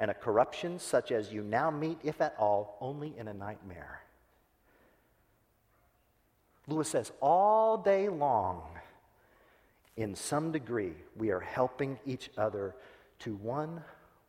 and 0.00 0.10
a 0.10 0.14
corruption 0.14 0.78
such 0.78 1.12
as 1.12 1.30
you 1.30 1.42
now 1.42 1.70
meet, 1.70 1.98
if 2.02 2.20
at 2.22 2.34
all, 2.38 2.78
only 2.80 3.14
in 3.18 3.28
a 3.28 3.34
nightmare. 3.34 4.00
Lewis 6.66 6.88
says, 6.88 7.12
all 7.20 7.76
day 7.76 8.08
long, 8.08 8.62
in 9.96 10.14
some 10.14 10.52
degree, 10.52 10.94
we 11.16 11.30
are 11.30 11.40
helping 11.40 11.98
each 12.06 12.30
other 12.38 12.74
to 13.18 13.34
one 13.36 13.82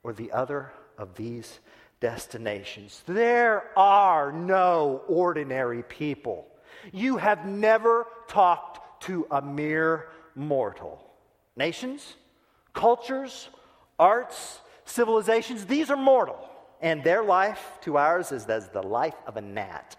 or 0.03 0.11
the 0.11 0.29
other 0.33 0.73
of 0.97 1.15
these 1.15 1.59
destinations. 2.01 3.03
There 3.07 3.63
are 3.77 4.33
no 4.33 5.03
ordinary 5.07 5.83
people. 5.83 6.47
You 6.91 7.15
have 7.15 7.45
never 7.45 8.07
talked 8.27 9.03
to 9.03 9.25
a 9.31 9.41
mere 9.41 10.09
mortal. 10.35 11.01
Nations, 11.55 12.15
cultures, 12.73 13.47
arts, 13.97 14.59
civilizations, 14.91 15.65
these 15.65 15.89
are 15.89 15.97
mortal, 15.97 16.37
and 16.81 17.03
their 17.03 17.23
life 17.23 17.77
to 17.81 17.97
ours 17.97 18.31
is 18.31 18.45
as 18.45 18.69
the 18.69 18.81
life 18.81 19.15
of 19.25 19.37
a 19.37 19.41
gnat. 19.41 19.95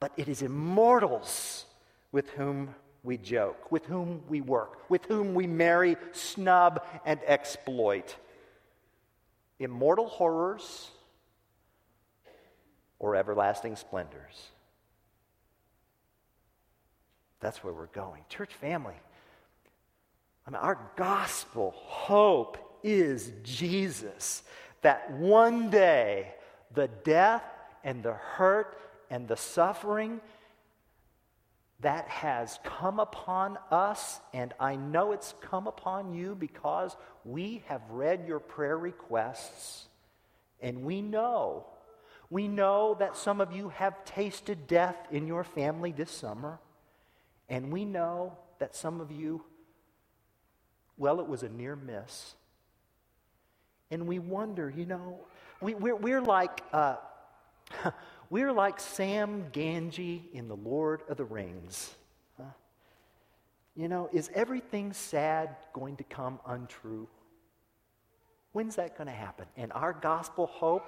But 0.00 0.12
it 0.16 0.28
is 0.28 0.42
immortals 0.42 1.66
with 2.10 2.30
whom 2.30 2.74
we 3.02 3.18
joke, 3.18 3.70
with 3.70 3.86
whom 3.86 4.22
we 4.28 4.40
work, 4.40 4.88
with 4.90 5.04
whom 5.06 5.34
we 5.34 5.46
marry, 5.46 5.96
snub, 6.12 6.84
and 7.04 7.20
exploit. 7.26 8.16
Immortal 9.58 10.06
horrors 10.06 10.90
or 12.98 13.16
everlasting 13.16 13.76
splendors. 13.76 14.48
That's 17.40 17.62
where 17.64 17.74
we're 17.74 17.86
going. 17.86 18.22
Church 18.28 18.54
family, 18.54 18.94
I 20.46 20.50
mean, 20.50 20.60
our 20.60 20.78
gospel 20.96 21.72
hope 21.76 22.58
is 22.82 23.32
Jesus. 23.42 24.42
That 24.82 25.12
one 25.12 25.70
day, 25.70 26.34
the 26.74 26.88
death 26.88 27.44
and 27.84 28.02
the 28.02 28.14
hurt 28.14 28.76
and 29.10 29.28
the 29.28 29.36
suffering 29.36 30.20
that 31.80 32.08
has 32.08 32.58
come 32.64 33.00
upon 33.00 33.58
us, 33.70 34.20
and 34.32 34.54
I 34.58 34.76
know 34.76 35.12
it's 35.12 35.34
come 35.40 35.66
upon 35.66 36.14
you 36.14 36.34
because 36.34 36.96
we 37.24 37.62
have 37.66 37.82
read 37.90 38.26
your 38.26 38.38
prayer 38.38 38.78
requests, 38.78 39.86
and 40.60 40.84
we 40.84 41.02
know, 41.02 41.66
we 42.30 42.46
know 42.46 42.96
that 43.00 43.16
some 43.16 43.40
of 43.40 43.52
you 43.52 43.68
have 43.70 44.04
tasted 44.04 44.66
death 44.66 44.96
in 45.10 45.26
your 45.26 45.44
family 45.44 45.92
this 45.92 46.10
summer, 46.10 46.60
and 47.48 47.72
we 47.72 47.84
know 47.84 48.38
that 48.60 48.76
some 48.76 49.00
of 49.00 49.10
you, 49.10 49.44
well, 50.96 51.20
it 51.20 51.26
was 51.26 51.42
a 51.42 51.48
near 51.48 51.76
miss 51.76 52.34
and 53.90 54.06
we 54.06 54.18
wonder, 54.18 54.72
you 54.74 54.86
know, 54.86 55.20
we, 55.60 55.74
we're, 55.74 55.96
we're 55.96 56.22
like. 56.22 56.62
Uh, 56.72 56.96
we're 58.30 58.52
like 58.52 58.80
Sam 58.80 59.46
Gamgee 59.52 60.22
in 60.32 60.48
The 60.48 60.56
Lord 60.56 61.02
of 61.08 61.16
the 61.16 61.24
Rings. 61.24 61.94
You 63.74 63.88
know, 63.88 64.10
is 64.12 64.30
everything 64.34 64.92
sad 64.92 65.56
going 65.72 65.96
to 65.96 66.04
come 66.04 66.38
untrue? 66.46 67.08
When's 68.52 68.76
that 68.76 68.98
going 68.98 69.06
to 69.06 69.14
happen? 69.14 69.46
And 69.56 69.72
our 69.72 69.94
gospel 69.94 70.46
hope 70.46 70.86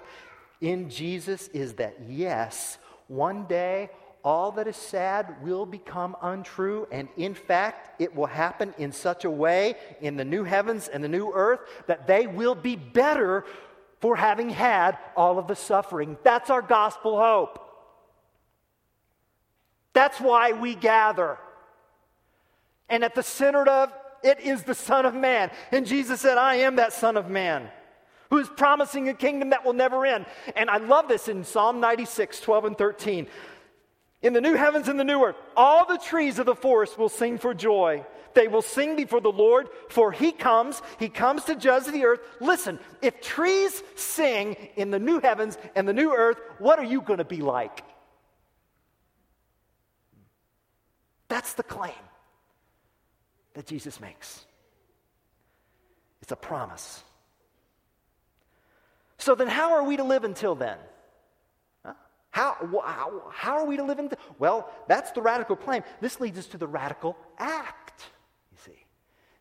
in 0.60 0.90
Jesus 0.90 1.48
is 1.48 1.74
that, 1.74 1.96
yes, 2.08 2.78
One 3.06 3.44
day, 3.44 3.90
all 4.24 4.52
that 4.52 4.66
is 4.66 4.76
sad 4.76 5.36
will 5.42 5.66
become 5.66 6.16
untrue, 6.22 6.88
and 6.90 7.08
in 7.18 7.34
fact, 7.34 8.00
it 8.00 8.16
will 8.16 8.26
happen 8.26 8.74
in 8.78 8.90
such 8.90 9.26
a 9.26 9.30
way 9.30 9.74
in 10.00 10.16
the 10.16 10.24
new 10.24 10.44
heavens 10.44 10.88
and 10.88 11.04
the 11.04 11.08
new 11.08 11.30
earth 11.32 11.60
that 11.86 12.06
they 12.06 12.26
will 12.26 12.54
be 12.54 12.74
better 12.74 13.44
for 14.00 14.16
having 14.16 14.48
had 14.48 14.96
all 15.14 15.38
of 15.38 15.46
the 15.46 15.54
suffering. 15.54 16.16
That's 16.24 16.48
our 16.48 16.62
gospel 16.62 17.18
hope. 17.18 17.60
That's 19.92 20.18
why 20.20 20.52
we 20.52 20.74
gather. 20.74 21.38
And 22.88 23.04
at 23.04 23.14
the 23.14 23.22
center 23.22 23.68
of 23.68 23.92
it 24.22 24.40
is 24.40 24.62
the 24.62 24.74
Son 24.74 25.04
of 25.04 25.14
Man. 25.14 25.50
And 25.70 25.86
Jesus 25.86 26.22
said, 26.22 26.38
I 26.38 26.56
am 26.56 26.76
that 26.76 26.94
Son 26.94 27.18
of 27.18 27.28
Man 27.28 27.68
who 28.34 28.40
is 28.40 28.48
promising 28.48 29.08
a 29.08 29.14
kingdom 29.14 29.50
that 29.50 29.64
will 29.64 29.72
never 29.72 30.04
end. 30.04 30.26
And 30.56 30.68
I 30.68 30.78
love 30.78 31.06
this 31.06 31.28
in 31.28 31.44
Psalm 31.44 31.78
96, 31.78 32.40
12 32.40 32.64
and 32.64 32.76
13. 32.76 33.28
In 34.24 34.32
the 34.32 34.40
new 34.40 34.54
heavens 34.54 34.88
and 34.88 34.98
the 34.98 35.04
new 35.04 35.22
earth, 35.22 35.36
all 35.54 35.84
the 35.84 35.98
trees 35.98 36.38
of 36.38 36.46
the 36.46 36.54
forest 36.54 36.96
will 36.96 37.10
sing 37.10 37.36
for 37.36 37.52
joy. 37.52 38.06
They 38.32 38.48
will 38.48 38.62
sing 38.62 38.96
before 38.96 39.20
the 39.20 39.30
Lord, 39.30 39.68
for 39.90 40.12
he 40.12 40.32
comes. 40.32 40.80
He 40.98 41.10
comes 41.10 41.44
to 41.44 41.54
judge 41.54 41.84
the 41.84 42.06
earth. 42.06 42.20
Listen, 42.40 42.80
if 43.02 43.20
trees 43.20 43.82
sing 43.96 44.56
in 44.76 44.90
the 44.90 44.98
new 44.98 45.20
heavens 45.20 45.58
and 45.76 45.86
the 45.86 45.92
new 45.92 46.10
earth, 46.10 46.40
what 46.58 46.78
are 46.78 46.84
you 46.84 47.02
going 47.02 47.18
to 47.18 47.24
be 47.24 47.42
like? 47.42 47.84
That's 51.28 51.52
the 51.52 51.62
claim 51.62 51.92
that 53.52 53.66
Jesus 53.66 54.00
makes. 54.00 54.46
It's 56.22 56.32
a 56.32 56.36
promise. 56.36 57.04
So 59.18 59.34
then, 59.34 59.48
how 59.48 59.74
are 59.74 59.84
we 59.84 59.98
to 59.98 60.04
live 60.04 60.24
until 60.24 60.54
then? 60.54 60.78
How, 62.34 62.56
how, 62.84 63.22
how 63.32 63.58
are 63.58 63.64
we 63.64 63.76
to 63.76 63.84
live 63.84 64.00
in? 64.00 64.10
well, 64.40 64.68
that's 64.88 65.12
the 65.12 65.22
radical 65.22 65.54
claim. 65.54 65.84
This 66.00 66.18
leads 66.18 66.36
us 66.36 66.46
to 66.46 66.58
the 66.58 66.66
radical 66.66 67.16
act, 67.38 68.02
you 68.50 68.58
see. 68.64 68.86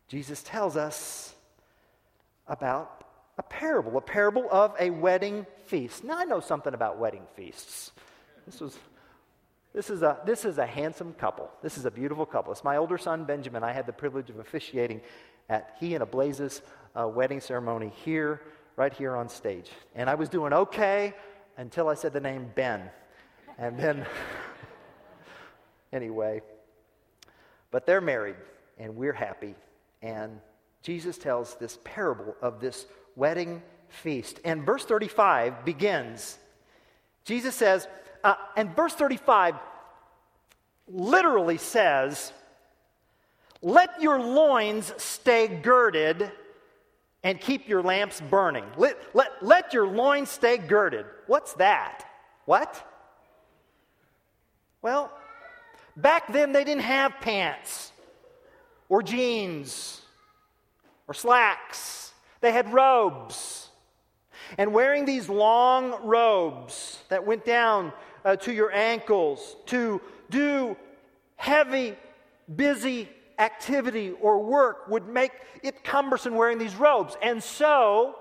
Jesus 0.06 0.44
tells 0.44 0.76
us 0.76 1.34
about 2.46 3.02
a 3.36 3.42
parable, 3.42 3.98
a 3.98 4.00
parable 4.00 4.46
of 4.48 4.76
a 4.78 4.90
wedding 4.90 5.44
feast. 5.66 6.04
Now, 6.04 6.16
I 6.18 6.24
know 6.24 6.38
something 6.38 6.72
about 6.72 6.96
wedding 6.96 7.26
feasts. 7.34 7.90
This 8.46 8.60
was. 8.60 8.78
This 9.72 9.90
is, 9.90 10.02
a, 10.02 10.20
this 10.24 10.44
is 10.44 10.58
a 10.58 10.66
handsome 10.66 11.14
couple. 11.14 11.50
This 11.60 11.76
is 11.76 11.84
a 11.84 11.90
beautiful 11.90 12.24
couple. 12.24 12.52
It's 12.52 12.62
my 12.62 12.76
older 12.76 12.96
son, 12.96 13.24
Benjamin. 13.24 13.64
I 13.64 13.72
had 13.72 13.86
the 13.86 13.92
privilege 13.92 14.30
of 14.30 14.38
officiating 14.38 15.00
at 15.48 15.74
he 15.80 15.96
and 15.96 16.04
Ablaze's 16.04 16.62
uh, 16.94 17.08
wedding 17.08 17.40
ceremony 17.40 17.92
here, 18.04 18.40
right 18.76 18.92
here 18.92 19.16
on 19.16 19.28
stage. 19.28 19.72
And 19.96 20.08
I 20.08 20.14
was 20.14 20.28
doing 20.28 20.52
okay 20.52 21.12
until 21.56 21.88
I 21.88 21.94
said 21.94 22.12
the 22.12 22.20
name 22.20 22.50
Ben. 22.54 22.90
And 23.58 23.78
then, 23.78 24.06
anyway, 25.92 26.42
but 27.70 27.86
they're 27.86 28.00
married 28.00 28.36
and 28.78 28.96
we're 28.96 29.12
happy. 29.12 29.54
And 30.02 30.40
Jesus 30.82 31.18
tells 31.18 31.54
this 31.56 31.78
parable 31.84 32.36
of 32.42 32.60
this 32.60 32.86
wedding 33.16 33.62
feast. 33.88 34.40
And 34.44 34.66
verse 34.66 34.84
35 34.84 35.64
begins. 35.64 36.38
Jesus 37.24 37.54
says, 37.54 37.88
uh, 38.22 38.34
and 38.56 38.74
verse 38.74 38.94
35 38.94 39.54
literally 40.88 41.58
says, 41.58 42.32
Let 43.62 44.02
your 44.02 44.20
loins 44.20 44.92
stay 44.96 45.46
girded 45.48 46.30
and 47.24 47.40
keep 47.40 47.68
your 47.68 47.82
lamps 47.82 48.20
burning. 48.20 48.64
Let, 48.76 48.98
let, 49.14 49.42
let 49.42 49.72
your 49.72 49.88
loins 49.88 50.28
stay 50.28 50.58
girded. 50.58 51.06
What's 51.26 51.54
that? 51.54 52.04
What? 52.44 52.86
Well, 54.82 55.10
back 55.96 56.30
then 56.30 56.52
they 56.52 56.62
didn't 56.62 56.82
have 56.82 57.14
pants 57.20 57.92
or 58.90 59.02
jeans 59.02 60.02
or 61.08 61.14
slacks, 61.14 62.12
they 62.42 62.52
had 62.52 62.72
robes. 62.72 63.62
And 64.58 64.74
wearing 64.74 65.06
these 65.06 65.28
long 65.28 66.06
robes 66.06 67.02
that 67.08 67.26
went 67.26 67.46
down 67.46 67.92
uh, 68.24 68.36
to 68.36 68.52
your 68.52 68.70
ankles 68.72 69.56
to 69.66 70.02
do 70.28 70.76
heavy, 71.36 71.96
busy 72.54 73.08
activity 73.38 74.12
or 74.20 74.42
work 74.42 74.88
would 74.88 75.06
make 75.06 75.32
it 75.62 75.84
cumbersome 75.84 76.34
wearing 76.34 76.58
these 76.58 76.74
robes. 76.74 77.16
And 77.22 77.42
so, 77.42 78.16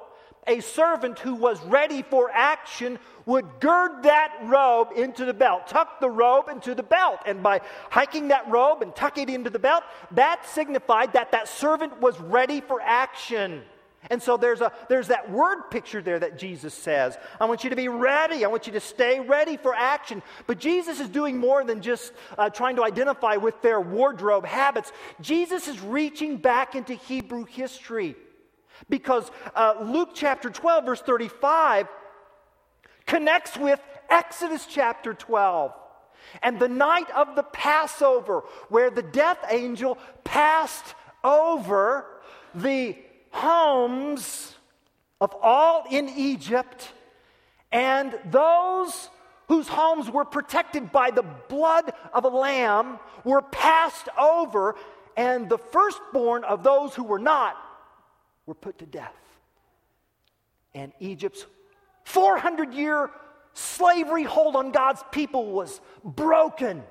a 0.48 0.60
servant 0.60 1.20
who 1.20 1.36
was 1.36 1.62
ready 1.64 2.02
for 2.02 2.30
action 2.32 3.00
would 3.26 3.46
gird 3.60 4.04
that 4.04 4.34
robe 4.44 4.90
into 4.96 5.24
the 5.24 5.34
belt, 5.34 5.68
tuck 5.68 6.02
the 6.02 6.10
robe 6.10 6.50
into 6.50 6.76
the 6.76 6.84
belt. 6.84 7.20
And 7.26 7.42
by 7.42 7.62
hiking 7.90 8.28
that 8.30 8.50
robe 8.50 8.82
and 8.82 8.94
tucking 8.96 9.30
it 9.30 9.34
into 9.34 9.50
the 9.50 9.60
belt, 9.60 9.84
that 10.12 10.46
signified 10.46 11.14
that 11.14 11.32
that 11.32 11.48
servant 11.48 12.02
was 12.02 12.20
ready 12.20 12.60
for 12.60 12.82
action. 12.82 13.64
And 14.10 14.22
so 14.22 14.38
there's, 14.38 14.62
a, 14.62 14.72
there's 14.90 15.08
that 15.08 15.32
word 15.32 15.70
picture 15.72 16.02
there 16.02 16.20
that 16.20 16.38
Jesus 16.38 16.74
says. 16.74 17.18
I 17.40 17.46
want 17.46 17.64
you 17.64 17.70
to 17.70 17.76
be 17.76 17.88
ready. 17.88 18.44
I 18.44 18.48
want 18.50 18.68
you 18.68 18.74
to 18.74 18.80
stay 18.80 19.20
ready 19.20 19.58
for 19.58 19.74
action. 19.74 20.22
But 20.46 20.60
Jesus 20.60 21.00
is 21.00 21.10
doing 21.10 21.38
more 21.38 21.64
than 21.64 21.82
just 21.82 22.12
uh, 22.38 22.50
trying 22.50 22.76
to 22.78 22.84
identify 22.84 23.38
with 23.38 23.62
their 23.62 23.80
wardrobe 23.80 24.46
habits. 24.46 24.92
Jesus 25.22 25.68
is 25.68 25.80
reaching 25.80 26.38
back 26.38 26.76
into 26.76 26.94
Hebrew 26.94 27.46
history. 27.46 28.16
Because 28.90 29.30
uh, 29.56 29.76
Luke 29.82 30.10
chapter 30.14 30.50
12, 30.50 30.86
verse 30.86 31.02
35, 31.02 31.88
connects 33.06 33.58
with 33.58 33.80
Exodus 34.10 34.66
chapter 34.66 35.14
12 35.14 35.74
and 36.42 36.60
the 36.60 36.68
night 36.68 37.10
of 37.12 37.36
the 37.36 37.44
Passover, 37.44 38.44
where 38.70 38.90
the 38.90 39.04
death 39.04 39.38
angel 39.50 39.98
passed 40.24 40.96
over 41.24 42.06
the 42.56 42.96
homes 43.34 44.56
of 45.20 45.36
all 45.42 45.86
in 45.90 46.08
Egypt, 46.10 46.92
and 47.72 48.18
those 48.26 49.10
whose 49.48 49.68
homes 49.68 50.10
were 50.10 50.26
protected 50.26 50.92
by 50.92 51.12
the 51.12 51.24
blood 51.24 51.92
of 52.14 52.24
a 52.24 52.30
lamb 52.30 53.00
were 53.24 53.42
passed 53.42 54.08
over, 54.18 54.76
and 55.18 55.50
the 55.50 55.58
firstborn 55.58 56.44
of 56.44 56.64
those 56.64 56.96
who 56.96 57.04
were 57.04 57.20
not 57.20 57.58
were 58.46 58.56
put 58.56 58.80
to 58.80 58.86
death. 58.86 59.14
And 60.74 60.92
Egypt's 61.00 61.46
400 62.06 62.74
year 62.74 63.10
slavery 63.54 64.24
hold 64.24 64.56
on 64.56 64.72
God's 64.72 65.04
people 65.12 65.52
was 65.52 65.80
broken. 66.04 66.84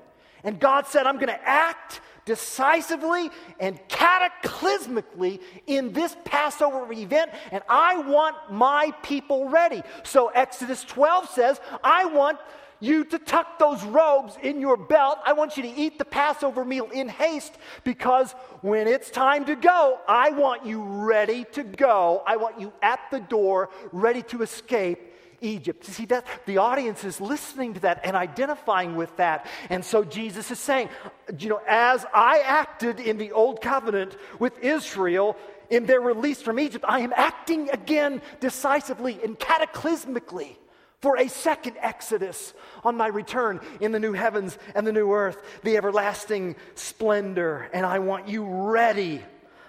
And 0.43 0.59
God 0.59 0.87
said, 0.87 1.05
I'm 1.05 1.15
going 1.15 1.27
to 1.27 1.47
act 1.49 2.01
decisively 2.25 3.29
and 3.59 3.79
cataclysmically 3.87 5.39
in 5.67 5.93
this 5.93 6.15
Passover 6.25 6.91
event, 6.91 7.31
and 7.51 7.63
I 7.69 7.99
want 7.99 8.35
my 8.51 8.91
people 9.03 9.49
ready. 9.49 9.81
So 10.03 10.27
Exodus 10.29 10.83
12 10.83 11.29
says, 11.29 11.61
I 11.83 12.05
want 12.05 12.39
you 12.79 13.05
to 13.05 13.17
tuck 13.17 13.59
those 13.59 13.81
robes 13.85 14.37
in 14.43 14.59
your 14.59 14.75
belt. 14.75 15.19
I 15.25 15.31
want 15.31 15.55
you 15.55 15.63
to 15.63 15.69
eat 15.69 15.97
the 15.97 16.05
Passover 16.05 16.65
meal 16.65 16.89
in 16.91 17.07
haste 17.07 17.57
because 17.85 18.33
when 18.61 18.87
it's 18.89 19.09
time 19.09 19.45
to 19.45 19.55
go, 19.55 19.99
I 20.05 20.31
want 20.31 20.65
you 20.65 20.83
ready 20.83 21.45
to 21.53 21.63
go. 21.63 22.21
I 22.27 22.35
want 22.35 22.59
you 22.59 22.73
at 22.81 22.99
the 23.09 23.21
door, 23.21 23.69
ready 23.93 24.21
to 24.23 24.41
escape 24.41 25.12
Egypt. 25.43 25.87
You 25.87 25.93
See 25.93 26.05
that 26.05 26.25
the 26.45 26.57
audience 26.57 27.03
is 27.03 27.21
listening 27.21 27.75
to 27.75 27.79
that 27.81 28.01
and 28.03 28.15
identifying 28.15 28.95
with 28.95 29.15
that. 29.17 29.45
And 29.69 29.83
so 29.83 30.03
Jesus 30.03 30.49
is 30.49 30.59
saying, 30.59 30.89
you 31.37 31.49
know, 31.49 31.61
as 31.67 32.05
I 32.13 32.39
acted 32.39 32.99
in 32.99 33.17
the 33.17 33.31
old 33.31 33.61
covenant 33.61 34.17
with 34.39 34.57
Israel 34.63 35.37
in 35.69 35.85
their 35.85 36.01
release 36.01 36.41
from 36.41 36.59
Egypt, 36.59 36.85
I 36.87 37.01
am 37.01 37.13
acting 37.15 37.69
again 37.69 38.21
decisively 38.39 39.19
and 39.23 39.37
cataclysmically 39.37 40.55
for 41.01 41.17
a 41.17 41.27
second 41.27 41.75
exodus 41.81 42.53
on 42.85 42.95
my 42.95 43.07
return 43.07 43.59
in 43.81 43.91
the 43.91 43.99
new 43.99 44.13
heavens 44.13 44.57
and 44.73 44.87
the 44.87 44.93
new 44.93 45.11
earth, 45.11 45.37
the 45.63 45.75
everlasting 45.75 46.55
splendor. 46.75 47.69
And 47.73 47.85
I 47.85 47.99
want 47.99 48.29
you 48.29 48.45
ready. 48.45 49.21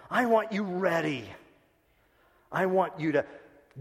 I 0.09 0.27
want 0.27 0.53
you 0.53 0.63
ready. 0.63 1.29
I 2.53 2.67
want 2.67 3.01
you 3.01 3.13
to 3.13 3.27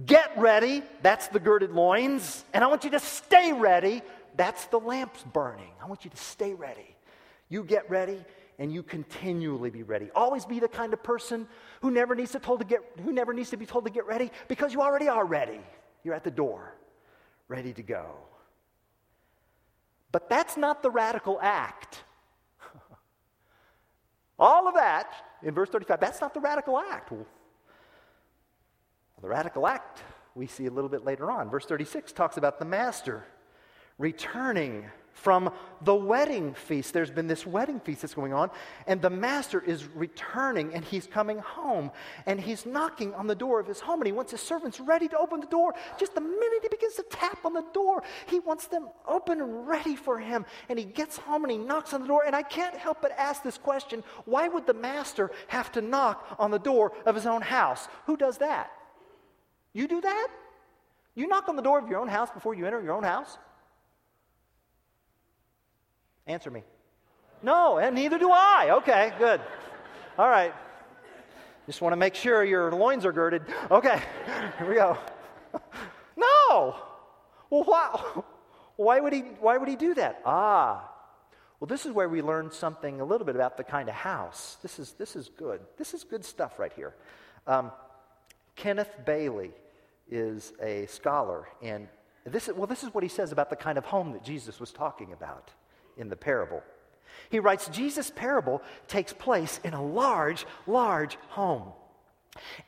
Get 0.05 0.31
ready, 0.37 0.81
that's 1.03 1.27
the 1.27 1.39
girded 1.39 1.71
loins. 1.71 2.43
And 2.53 2.63
I 2.63 2.67
want 2.67 2.83
you 2.83 2.89
to 2.91 2.99
stay 2.99 3.53
ready, 3.53 4.01
that's 4.35 4.65
the 4.65 4.79
lamps 4.79 5.23
burning. 5.33 5.71
I 5.81 5.85
want 5.85 6.03
you 6.03 6.09
to 6.09 6.17
stay 6.17 6.53
ready. 6.53 6.95
You 7.49 7.63
get 7.63 7.87
ready 7.89 8.23
and 8.57 8.73
you 8.73 8.81
continually 8.81 9.69
be 9.69 9.83
ready. 9.83 10.09
Always 10.15 10.45
be 10.45 10.59
the 10.59 10.67
kind 10.67 10.93
of 10.93 11.03
person 11.03 11.47
who 11.81 11.91
never 11.91 12.15
needs 12.15 12.31
to 12.31 12.39
told 12.39 12.59
to 12.59 12.65
get 12.65 12.81
who 13.03 13.11
never 13.11 13.33
needs 13.33 13.51
to 13.51 13.57
be 13.57 13.65
told 13.65 13.85
to 13.85 13.91
get 13.91 14.07
ready 14.07 14.31
because 14.47 14.73
you 14.73 14.81
already 14.81 15.07
are 15.07 15.25
ready. 15.25 15.59
You're 16.03 16.15
at 16.15 16.23
the 16.23 16.31
door, 16.31 16.75
ready 17.47 17.73
to 17.73 17.83
go. 17.83 18.15
But 20.11 20.29
that's 20.29 20.57
not 20.57 20.83
the 20.83 20.91
radical 20.91 21.39
act. 21.41 22.03
All 24.39 24.67
of 24.67 24.75
that 24.75 25.13
in 25.43 25.53
verse 25.53 25.69
35, 25.69 25.99
that's 25.99 26.21
not 26.21 26.33
the 26.33 26.39
radical 26.39 26.79
act. 26.79 27.11
The 29.23 29.29
radical 29.29 29.65
act 29.67 30.01
we 30.35 30.47
see 30.47 30.65
a 30.65 30.69
little 30.69 30.89
bit 30.89 31.05
later 31.05 31.31
on. 31.31 31.49
Verse 31.49 31.65
36 31.65 32.11
talks 32.11 32.35
about 32.35 32.59
the 32.59 32.65
master 32.65 33.23
returning 33.97 34.83
from 35.13 35.49
the 35.81 35.95
wedding 35.95 36.53
feast. 36.53 36.91
There's 36.91 37.09
been 37.09 37.27
this 37.27 37.47
wedding 37.47 37.79
feast 37.79 38.01
that's 38.01 38.15
going 38.15 38.33
on, 38.33 38.51
and 38.85 39.01
the 39.01 39.09
master 39.09 39.61
is 39.61 39.85
returning 39.95 40.73
and 40.73 40.83
he's 40.83 41.07
coming 41.07 41.37
home 41.37 41.91
and 42.25 42.37
he's 42.37 42.65
knocking 42.65 43.13
on 43.13 43.27
the 43.27 43.35
door 43.35 43.61
of 43.61 43.67
his 43.67 43.79
home 43.79 44.01
and 44.01 44.07
he 44.07 44.11
wants 44.11 44.31
his 44.31 44.41
servants 44.41 44.81
ready 44.81 45.07
to 45.07 45.17
open 45.17 45.39
the 45.39 45.47
door. 45.47 45.73
Just 45.97 46.15
the 46.15 46.21
minute 46.21 46.59
he 46.63 46.67
begins 46.67 46.95
to 46.95 47.03
tap 47.03 47.45
on 47.45 47.53
the 47.53 47.63
door, 47.71 48.03
he 48.25 48.39
wants 48.39 48.67
them 48.67 48.89
open 49.07 49.39
and 49.39 49.65
ready 49.65 49.95
for 49.95 50.19
him. 50.19 50.45
And 50.67 50.77
he 50.77 50.83
gets 50.83 51.15
home 51.15 51.43
and 51.43 51.51
he 51.51 51.57
knocks 51.57 51.93
on 51.93 52.01
the 52.01 52.07
door. 52.07 52.23
And 52.25 52.35
I 52.35 52.43
can't 52.43 52.75
help 52.75 53.01
but 53.01 53.13
ask 53.17 53.41
this 53.41 53.57
question 53.57 54.03
why 54.25 54.49
would 54.49 54.67
the 54.67 54.73
master 54.73 55.31
have 55.47 55.71
to 55.71 55.81
knock 55.81 56.35
on 56.37 56.51
the 56.51 56.59
door 56.59 56.91
of 57.05 57.15
his 57.15 57.25
own 57.25 57.41
house? 57.41 57.87
Who 58.05 58.17
does 58.17 58.39
that? 58.39 58.69
You 59.73 59.87
do 59.87 60.01
that? 60.01 60.27
You 61.15 61.27
knock 61.27 61.49
on 61.49 61.55
the 61.55 61.61
door 61.61 61.79
of 61.79 61.89
your 61.89 61.99
own 61.99 62.07
house 62.07 62.29
before 62.31 62.53
you 62.53 62.65
enter 62.65 62.81
your 62.81 62.93
own 62.93 63.03
house? 63.03 63.37
Answer 66.25 66.49
me. 66.49 66.63
No, 67.41 67.77
and 67.77 67.95
neither 67.95 68.17
do 68.17 68.31
I. 68.31 68.69
Okay, 68.77 69.13
good. 69.19 69.41
All 70.17 70.29
right. 70.29 70.53
Just 71.65 71.81
want 71.81 71.93
to 71.93 71.97
make 71.97 72.15
sure 72.15 72.43
your 72.43 72.71
loins 72.71 73.05
are 73.05 73.11
girded. 73.11 73.43
Okay, 73.69 74.01
here 74.57 74.69
we 74.69 74.75
go. 74.75 74.97
No. 76.15 76.75
Well, 77.49 77.63
why, 77.63 78.21
why, 78.75 78.99
would 78.99 79.13
he, 79.13 79.21
why 79.39 79.57
would 79.57 79.67
he 79.67 79.75
do 79.75 79.95
that? 79.95 80.21
Ah, 80.25 80.87
well, 81.59 81.67
this 81.67 81.85
is 81.85 81.91
where 81.91 82.07
we 82.07 82.21
learn 82.21 82.51
something 82.51 83.01
a 83.01 83.05
little 83.05 83.25
bit 83.25 83.35
about 83.35 83.57
the 83.57 83.63
kind 83.63 83.89
of 83.89 83.95
house. 83.95 84.57
This 84.61 84.79
is, 84.79 84.93
this 84.93 85.15
is 85.15 85.29
good. 85.29 85.61
This 85.77 85.93
is 85.93 86.03
good 86.03 86.23
stuff 86.23 86.59
right 86.59 86.71
here. 86.73 86.93
Um, 87.47 87.71
Kenneth 88.55 88.93
Bailey 89.05 89.51
is 90.13 90.53
a 90.61 90.85
scholar, 90.85 91.47
and 91.61 91.87
this 92.25 92.47
is, 92.47 92.53
well, 92.53 92.67
this 92.67 92.83
is 92.83 92.93
what 92.93 93.03
he 93.03 93.09
says 93.09 93.31
about 93.31 93.49
the 93.49 93.55
kind 93.55 93.77
of 93.77 93.85
home 93.85 94.13
that 94.13 94.23
Jesus 94.23 94.59
was 94.59 94.71
talking 94.71 95.11
about 95.11 95.51
in 95.97 96.07
the 96.07 96.15
parable. 96.15 96.63
He 97.29 97.39
writes 97.39 97.67
Jesus' 97.67 98.11
parable 98.15 98.61
takes 98.87 99.11
place 99.11 99.59
in 99.63 99.73
a 99.73 99.83
large, 99.83 100.45
large 100.67 101.17
home. 101.29 101.73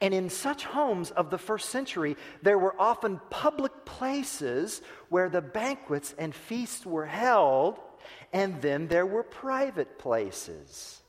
And 0.02 0.14
in 0.14 0.30
such 0.30 0.66
homes 0.66 1.10
of 1.12 1.30
the 1.30 1.38
first 1.38 1.70
century, 1.70 2.18
there 2.44 2.60
were 2.60 2.80
often 2.80 3.20
public 3.30 3.86
places 3.86 4.82
where 5.10 5.30
the 5.30 5.42
banquets 5.42 6.14
and 6.18 6.36
feasts 6.36 6.86
were 6.86 7.06
held, 7.06 7.80
and 8.34 8.62
then 8.62 8.88
there 8.88 9.06
were 9.06 9.24
private 9.24 9.98
places 9.98 11.02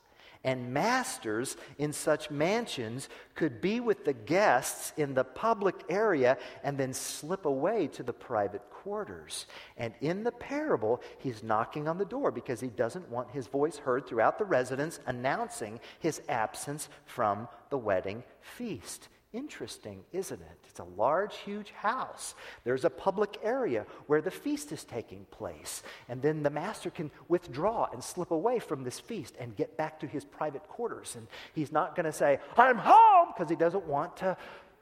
and 0.47 0.73
masters 0.73 1.57
in 1.77 1.91
such 1.91 2.31
mansions 2.31 3.09
could 3.35 3.59
be 3.59 3.81
with 3.81 4.05
the 4.05 4.13
guests 4.13 4.93
in 4.95 5.13
the 5.13 5.25
public 5.25 5.75
area 5.89 6.37
and 6.63 6.77
then 6.77 6.93
slip 6.93 7.45
away 7.45 7.85
to 7.87 8.01
the 8.01 8.13
private 8.13 8.61
quarters. 8.71 9.45
And 9.75 9.93
in 9.99 10.23
the 10.23 10.31
parable, 10.31 11.01
he's 11.17 11.43
knocking 11.43 11.89
on 11.89 11.97
the 11.97 12.05
door 12.05 12.31
because 12.31 12.61
he 12.61 12.69
doesn't 12.69 13.09
want 13.09 13.29
his 13.29 13.47
voice 13.47 13.77
heard 13.77 14.07
throughout 14.07 14.37
the 14.37 14.45
residence 14.45 15.01
announcing 15.05 15.81
his 15.99 16.21
absence 16.29 16.87
from 17.05 17.49
the 17.69 17.77
wedding 17.77 18.23
feast. 18.39 19.09
Interesting, 19.37 20.03
isn't 20.13 20.41
it? 20.41 20.57
It's 20.67 20.79
a 20.79 20.83
large, 20.83 21.37
huge 21.37 21.69
house. 21.69 22.33
There's 22.63 22.85
a 22.85 22.89
public 22.89 23.37
area 23.43 23.85
where 24.07 24.19
the 24.19 24.31
feast 24.31 24.71
is 24.71 24.83
taking 24.83 25.25
place. 25.29 25.83
And 26.09 26.23
then 26.23 26.41
the 26.41 26.49
master 26.49 26.89
can 26.89 27.11
withdraw 27.27 27.87
and 27.93 28.03
slip 28.03 28.31
away 28.31 28.57
from 28.57 28.83
this 28.83 28.99
feast 28.99 29.35
and 29.39 29.55
get 29.55 29.77
back 29.77 29.99
to 29.99 30.07
his 30.07 30.25
private 30.25 30.67
quarters. 30.67 31.15
And 31.15 31.27
he's 31.53 31.71
not 31.71 31.95
going 31.95 32.07
to 32.07 32.11
say, 32.11 32.39
I'm 32.57 32.79
home, 32.79 33.27
because 33.27 33.47
he 33.47 33.55
doesn't 33.55 33.85
want 33.85 34.17
to 34.17 34.35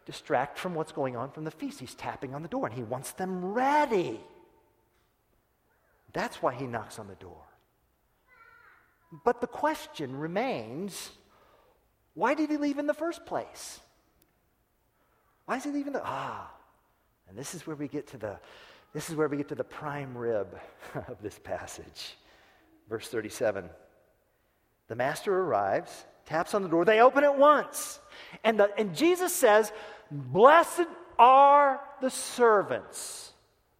distract 0.06 0.58
from 0.58 0.74
what's 0.74 0.94
going 0.94 1.18
on 1.18 1.32
from 1.32 1.44
the 1.44 1.52
feast. 1.52 1.82
He's 1.82 1.94
tapping 1.94 2.34
on 2.34 2.41
the 2.41 2.48
door 2.48 2.65
and 2.65 2.74
he 2.74 2.84
wants 2.84 3.12
them 3.12 3.44
ready. 3.44 4.22
That's 6.13 6.41
why 6.41 6.54
he 6.54 6.65
knocks 6.65 6.98
on 6.98 7.10
the 7.10 7.15
door. 7.15 7.44
But 9.26 9.41
the 9.41 9.48
question 9.48 10.18
remains 10.18 11.12
why 12.13 12.36
did 12.36 12.50
he 12.50 12.56
leave 12.56 12.80
in 12.80 12.88
the 12.88 12.94
first 12.94 13.26
place? 13.26 13.82
Why 15.45 15.58
is 15.58 15.65
it 15.65 15.75
even 15.75 15.93
the 15.93 16.01
ah? 16.03 16.51
And 17.27 17.38
this 17.38 17.55
is 17.55 17.65
where 17.65 17.75
we 17.75 17.88
get 17.88 18.08
to 18.08 18.17
the 18.17 18.39
this 18.95 19.10
is 19.10 19.15
where 19.17 19.27
we 19.27 19.36
get 19.36 19.49
to 19.49 19.55
the 19.55 19.63
prime 19.63 20.17
rib 20.17 20.58
of 21.10 21.21
this 21.21 21.38
passage. 21.38 22.15
Verse 22.89 23.10
37. 23.10 23.69
The 24.88 24.95
master 24.95 25.38
arrives, 25.38 26.05
taps 26.25 26.53
on 26.53 26.63
the 26.63 26.69
door, 26.69 26.86
they 26.86 27.01
open 27.01 27.25
it 27.25 27.36
once. 27.36 27.99
And, 28.43 28.60
the, 28.60 28.71
and 28.77 28.95
Jesus 28.95 29.34
says, 29.34 29.73
Blessed 30.10 30.88
are 31.19 31.81
the 32.01 32.10
servants. 32.10 33.34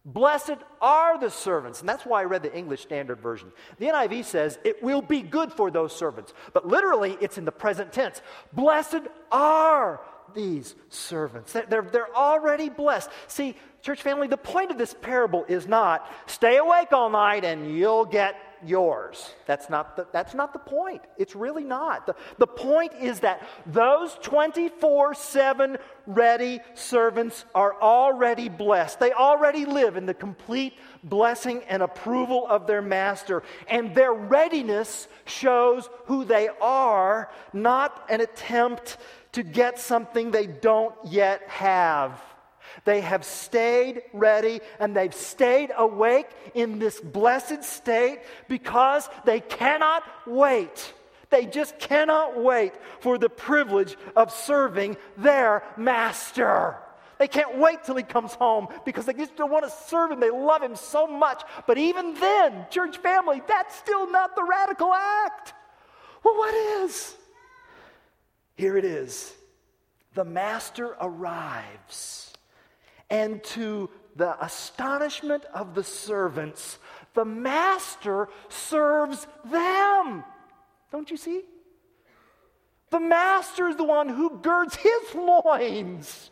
Blessed 0.04 0.58
are 0.82 1.18
the 1.18 1.30
servants. 1.30 1.80
And 1.80 1.88
that's 1.88 2.04
why 2.04 2.20
I 2.20 2.24
read 2.24 2.42
the 2.42 2.54
English 2.54 2.82
Standard 2.82 3.20
Version. 3.20 3.50
The 3.78 3.86
NIV 3.86 4.24
says, 4.24 4.58
It 4.64 4.82
will 4.82 5.02
be 5.02 5.22
good 5.22 5.52
for 5.52 5.70
those 5.70 5.96
servants. 5.96 6.34
But 6.52 6.68
literally, 6.68 7.16
it's 7.20 7.38
in 7.38 7.44
the 7.44 7.52
present 7.52 7.92
tense. 7.92 8.20
Blessed 8.52 9.08
are 9.32 10.00
these 10.34 10.74
servants. 10.88 11.52
They're, 11.52 11.82
they're 11.82 12.14
already 12.14 12.68
blessed. 12.68 13.10
See, 13.28 13.56
church 13.82 14.02
family, 14.02 14.26
the 14.28 14.36
point 14.36 14.70
of 14.70 14.78
this 14.78 14.94
parable 14.94 15.44
is 15.48 15.66
not 15.66 16.10
stay 16.26 16.56
awake 16.56 16.92
all 16.92 17.10
night 17.10 17.44
and 17.44 17.76
you'll 17.76 18.04
get 18.04 18.36
yours. 18.64 19.34
That's 19.46 19.68
not 19.68 19.96
the, 19.96 20.06
that's 20.12 20.34
not 20.34 20.52
the 20.52 20.58
point. 20.58 21.02
It's 21.18 21.36
really 21.36 21.64
not. 21.64 22.06
The, 22.06 22.16
the 22.38 22.46
point 22.46 22.92
is 23.00 23.20
that 23.20 23.46
those 23.66 24.14
24 24.22 25.14
7 25.14 25.78
ready 26.06 26.60
servants 26.74 27.44
are 27.54 27.80
already 27.80 28.48
blessed. 28.48 29.00
They 29.00 29.12
already 29.12 29.64
live 29.64 29.96
in 29.96 30.06
the 30.06 30.14
complete 30.14 30.74
blessing 31.04 31.62
and 31.68 31.82
approval 31.82 32.46
of 32.48 32.66
their 32.66 32.82
master. 32.82 33.42
And 33.68 33.94
their 33.94 34.12
readiness 34.12 35.08
shows 35.24 35.88
who 36.06 36.24
they 36.24 36.48
are, 36.60 37.30
not 37.52 38.04
an 38.08 38.20
attempt 38.20 38.98
to 39.36 39.42
get 39.42 39.78
something 39.78 40.30
they 40.30 40.46
don't 40.46 40.94
yet 41.04 41.42
have. 41.46 42.22
They 42.86 43.02
have 43.02 43.22
stayed 43.22 44.00
ready 44.14 44.62
and 44.80 44.96
they've 44.96 45.14
stayed 45.14 45.72
awake 45.76 46.30
in 46.54 46.78
this 46.78 46.98
blessed 46.98 47.62
state 47.62 48.20
because 48.48 49.10
they 49.26 49.40
cannot 49.40 50.04
wait. 50.26 50.94
They 51.28 51.44
just 51.44 51.78
cannot 51.78 52.42
wait 52.42 52.72
for 53.00 53.18
the 53.18 53.28
privilege 53.28 53.98
of 54.16 54.32
serving 54.32 54.96
their 55.18 55.62
master. 55.76 56.78
They 57.18 57.28
can't 57.28 57.58
wait 57.58 57.84
till 57.84 57.96
he 57.96 58.04
comes 58.04 58.32
home 58.32 58.68
because 58.86 59.04
they 59.04 59.12
just 59.12 59.36
don't 59.36 59.50
want 59.50 59.66
to 59.66 59.70
serve 59.86 60.12
him. 60.12 60.20
They 60.20 60.30
love 60.30 60.62
him 60.62 60.76
so 60.76 61.06
much. 61.06 61.42
But 61.66 61.76
even 61.76 62.14
then, 62.14 62.68
church 62.70 62.96
family, 62.96 63.42
that's 63.46 63.76
still 63.76 64.10
not 64.10 64.34
the 64.34 64.44
radical 64.44 64.94
act. 64.94 65.52
Well, 66.24 66.38
what 66.38 66.54
is? 66.54 67.16
Here 68.56 68.76
it 68.76 68.84
is. 68.84 69.34
The 70.14 70.24
master 70.24 70.96
arrives, 71.00 72.32
and 73.10 73.44
to 73.44 73.90
the 74.16 74.42
astonishment 74.42 75.44
of 75.52 75.74
the 75.74 75.84
servants, 75.84 76.78
the 77.12 77.24
master 77.24 78.28
serves 78.48 79.26
them. 79.44 80.24
Don't 80.90 81.10
you 81.10 81.18
see? 81.18 81.42
The 82.90 83.00
master 83.00 83.68
is 83.68 83.76
the 83.76 83.84
one 83.84 84.08
who 84.08 84.38
girds 84.38 84.76
his 84.76 85.14
loins 85.14 86.30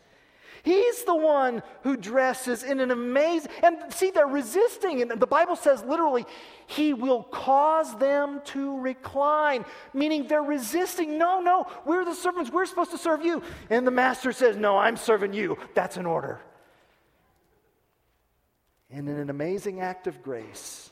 He's 0.64 1.04
the 1.04 1.14
one 1.14 1.62
who 1.82 1.94
dresses 1.94 2.62
in 2.62 2.80
an 2.80 2.90
amazing, 2.90 3.50
and 3.62 3.76
see, 3.92 4.10
they're 4.10 4.26
resisting. 4.26 5.02
And 5.02 5.10
the 5.10 5.26
Bible 5.26 5.56
says 5.56 5.84
literally, 5.84 6.24
He 6.66 6.94
will 6.94 7.22
cause 7.22 7.94
them 7.98 8.40
to 8.46 8.80
recline, 8.80 9.66
meaning 9.92 10.26
they're 10.26 10.42
resisting. 10.42 11.18
No, 11.18 11.40
no, 11.40 11.66
we're 11.84 12.06
the 12.06 12.14
servants. 12.14 12.50
We're 12.50 12.64
supposed 12.64 12.92
to 12.92 12.98
serve 12.98 13.22
you. 13.22 13.42
And 13.68 13.86
the 13.86 13.90
master 13.90 14.32
says, 14.32 14.56
No, 14.56 14.78
I'm 14.78 14.96
serving 14.96 15.34
you. 15.34 15.58
That's 15.74 15.98
an 15.98 16.06
order. 16.06 16.40
And 18.90 19.06
in 19.06 19.18
an 19.18 19.28
amazing 19.28 19.82
act 19.82 20.06
of 20.06 20.22
grace, 20.22 20.90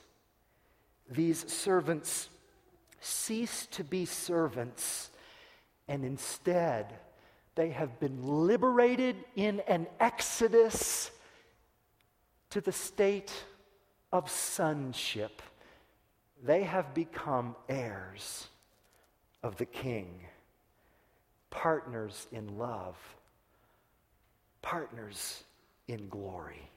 these 1.11 1.51
servants 1.51 2.29
cease 3.01 3.67
to 3.71 3.85
be 3.85 4.05
servants 4.05 5.11
and 5.89 6.05
instead 6.05 6.93
they 7.55 7.71
have 7.71 8.01
been 8.01 8.23
liberated 8.23 9.17
in 9.37 9.61
an 9.61 9.87
exodus 10.01 11.11
to 12.51 12.61
the 12.61 12.73
state 12.73 13.33
of 14.13 14.31
sonship. 14.31 15.43
They 16.43 16.63
have 16.63 16.95
become 16.95 17.57
heirs 17.69 18.49
of 19.43 19.57
the 19.57 19.67
King, 19.67 20.21
partners 21.51 22.27
in 22.33 22.59
love, 22.59 22.97
partners 24.63 25.45
in 25.89 26.09
glory. 26.09 26.69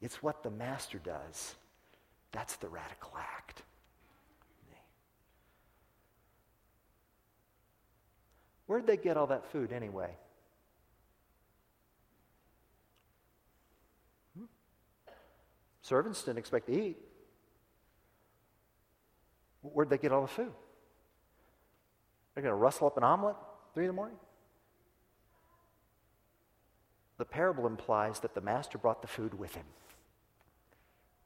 It's 0.00 0.22
what 0.22 0.42
the 0.42 0.50
Master 0.50 0.98
does. 0.98 1.54
That's 2.32 2.56
the 2.56 2.68
radical 2.68 3.12
act. 3.18 3.62
Where'd 8.70 8.86
they 8.86 8.96
get 8.96 9.16
all 9.16 9.26
that 9.26 9.50
food 9.50 9.72
anyway? 9.72 10.10
Hmm? 14.38 14.44
Servants 15.82 16.22
didn't 16.22 16.38
expect 16.38 16.68
to 16.68 16.80
eat. 16.80 16.96
Where'd 19.62 19.90
they 19.90 19.98
get 19.98 20.12
all 20.12 20.22
the 20.22 20.28
food? 20.28 20.52
They're 22.32 22.44
going 22.44 22.52
to 22.52 22.56
rustle 22.56 22.86
up 22.86 22.96
an 22.96 23.02
omelet 23.02 23.34
three 23.74 23.86
in 23.86 23.88
the 23.88 23.92
morning? 23.92 24.18
The 27.18 27.24
parable 27.24 27.66
implies 27.66 28.20
that 28.20 28.36
the 28.36 28.40
master 28.40 28.78
brought 28.78 29.02
the 29.02 29.08
food 29.08 29.36
with 29.36 29.56
him. 29.56 29.66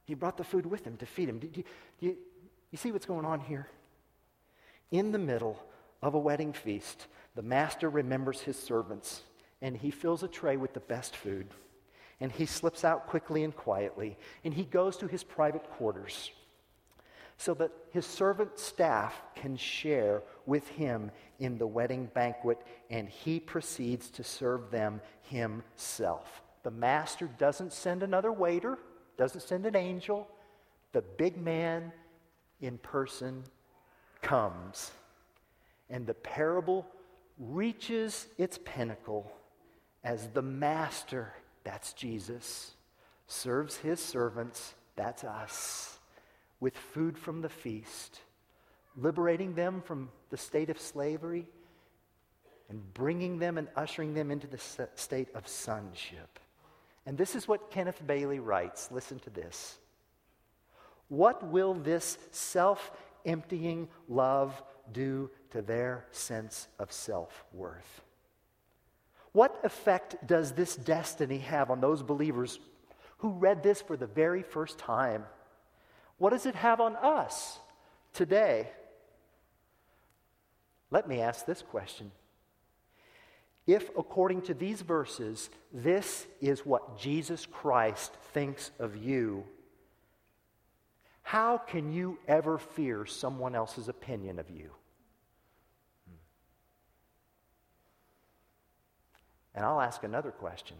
He 0.06 0.14
brought 0.14 0.38
the 0.38 0.44
food 0.44 0.64
with 0.64 0.86
him 0.86 0.96
to 0.96 1.04
feed 1.04 1.28
him. 1.28 1.40
Do 1.40 1.48
you, 1.48 1.52
do 1.52 2.06
you, 2.06 2.16
you 2.70 2.78
see 2.78 2.90
what's 2.90 3.04
going 3.04 3.26
on 3.26 3.40
here? 3.40 3.68
In 4.90 5.12
the 5.12 5.18
middle 5.18 5.62
of 6.04 6.14
a 6.14 6.18
wedding 6.18 6.52
feast, 6.52 7.06
the 7.34 7.42
master 7.42 7.88
remembers 7.90 8.40
his 8.40 8.58
servants 8.58 9.22
and 9.62 9.76
he 9.76 9.90
fills 9.90 10.22
a 10.22 10.28
tray 10.28 10.56
with 10.56 10.74
the 10.74 10.80
best 10.80 11.16
food. 11.16 11.46
And 12.20 12.30
he 12.30 12.46
slips 12.46 12.84
out 12.84 13.06
quickly 13.06 13.42
and 13.42 13.56
quietly 13.56 14.16
and 14.44 14.54
he 14.54 14.64
goes 14.64 14.96
to 14.98 15.06
his 15.06 15.24
private 15.24 15.68
quarters 15.70 16.30
so 17.36 17.54
that 17.54 17.72
his 17.90 18.06
servant 18.06 18.58
staff 18.58 19.20
can 19.34 19.56
share 19.56 20.22
with 20.46 20.68
him 20.68 21.10
in 21.40 21.58
the 21.58 21.66
wedding 21.66 22.08
banquet, 22.14 22.58
and 22.90 23.08
he 23.08 23.40
proceeds 23.40 24.08
to 24.08 24.22
serve 24.22 24.70
them 24.70 25.00
himself. 25.22 26.42
The 26.62 26.70
master 26.70 27.28
doesn't 27.38 27.72
send 27.72 28.04
another 28.04 28.30
waiter, 28.30 28.78
doesn't 29.18 29.40
send 29.40 29.66
an 29.66 29.74
angel. 29.74 30.28
The 30.92 31.02
big 31.02 31.36
man 31.36 31.92
in 32.60 32.78
person 32.78 33.42
comes. 34.22 34.92
And 35.94 36.08
the 36.08 36.14
parable 36.14 36.84
reaches 37.38 38.26
its 38.36 38.58
pinnacle 38.64 39.30
as 40.02 40.26
the 40.30 40.42
master, 40.42 41.32
that's 41.62 41.92
Jesus, 41.92 42.74
serves 43.28 43.76
his 43.76 44.00
servants, 44.00 44.74
that's 44.96 45.22
us 45.22 46.00
with 46.58 46.76
food 46.76 47.16
from 47.16 47.42
the 47.42 47.48
feast, 47.48 48.18
liberating 48.96 49.54
them 49.54 49.80
from 49.82 50.08
the 50.30 50.36
state 50.36 50.68
of 50.68 50.80
slavery 50.80 51.46
and 52.68 52.92
bringing 52.92 53.38
them 53.38 53.56
and 53.56 53.68
ushering 53.76 54.14
them 54.14 54.32
into 54.32 54.48
the 54.48 54.88
state 54.96 55.28
of 55.32 55.46
sonship. 55.46 56.40
And 57.06 57.16
this 57.16 57.36
is 57.36 57.46
what 57.46 57.70
Kenneth 57.70 58.04
Bailey 58.04 58.40
writes. 58.40 58.90
Listen 58.90 59.20
to 59.20 59.30
this. 59.30 59.78
What 61.06 61.46
will 61.46 61.74
this 61.74 62.18
self 62.32 62.90
emptying 63.24 63.88
love 64.08 64.60
do 64.92 65.30
to 65.50 65.62
their 65.62 66.06
sense 66.10 66.68
of 66.78 66.92
self 66.92 67.44
worth? 67.52 68.02
What 69.32 69.58
effect 69.64 70.26
does 70.26 70.52
this 70.52 70.76
destiny 70.76 71.38
have 71.38 71.70
on 71.70 71.80
those 71.80 72.02
believers 72.02 72.60
who 73.18 73.30
read 73.30 73.62
this 73.62 73.82
for 73.82 73.96
the 73.96 74.06
very 74.06 74.42
first 74.42 74.78
time? 74.78 75.24
What 76.18 76.30
does 76.30 76.46
it 76.46 76.54
have 76.54 76.80
on 76.80 76.94
us 76.96 77.58
today? 78.12 78.68
Let 80.90 81.08
me 81.08 81.20
ask 81.20 81.44
this 81.44 81.62
question. 81.62 82.12
If, 83.66 83.88
according 83.96 84.42
to 84.42 84.54
these 84.54 84.82
verses, 84.82 85.50
this 85.72 86.26
is 86.40 86.66
what 86.66 86.98
Jesus 86.98 87.46
Christ 87.46 88.12
thinks 88.32 88.70
of 88.78 88.96
you, 88.96 89.44
how 91.24 91.56
can 91.56 91.90
you 91.90 92.18
ever 92.28 92.58
fear 92.58 93.06
someone 93.06 93.54
else's 93.54 93.88
opinion 93.88 94.38
of 94.38 94.50
you? 94.50 94.70
Hmm. 96.06 96.16
And 99.56 99.64
I'll 99.64 99.80
ask 99.80 100.04
another 100.04 100.30
question. 100.30 100.76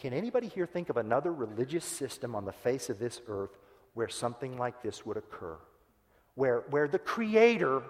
Can 0.00 0.14
anybody 0.14 0.48
here 0.48 0.66
think 0.66 0.88
of 0.88 0.96
another 0.96 1.32
religious 1.32 1.84
system 1.84 2.34
on 2.34 2.46
the 2.46 2.52
face 2.52 2.88
of 2.88 2.98
this 2.98 3.20
earth 3.28 3.56
where 3.92 4.08
something 4.08 4.56
like 4.56 4.82
this 4.82 5.04
would 5.04 5.18
occur? 5.18 5.58
Where, 6.34 6.64
where 6.70 6.88
the 6.88 6.98
Creator 6.98 7.82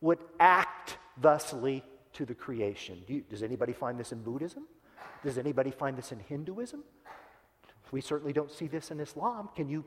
would 0.00 0.20
act 0.38 0.98
thusly 1.20 1.82
to 2.12 2.24
the 2.24 2.34
creation? 2.34 3.02
Do 3.08 3.14
you, 3.14 3.24
does 3.28 3.42
anybody 3.42 3.72
find 3.72 3.98
this 3.98 4.12
in 4.12 4.22
Buddhism? 4.22 4.66
Does 5.24 5.36
anybody 5.36 5.72
find 5.72 5.98
this 5.98 6.12
in 6.12 6.20
Hinduism? 6.20 6.84
We 7.90 8.00
certainly 8.00 8.32
don't 8.32 8.50
see 8.50 8.66
this 8.66 8.90
in 8.90 9.00
Islam. 9.00 9.48
Can 9.54 9.68
you, 9.68 9.84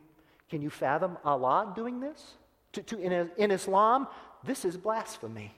can 0.50 0.62
you 0.62 0.70
fathom 0.70 1.18
Allah 1.24 1.74
doing 1.76 2.00
this? 2.00 2.36
To, 2.74 2.84
to, 2.84 3.00
in, 3.00 3.30
in 3.38 3.52
Islam, 3.52 4.08
this 4.44 4.66
is 4.66 4.78
blasphemy. 4.78 5.54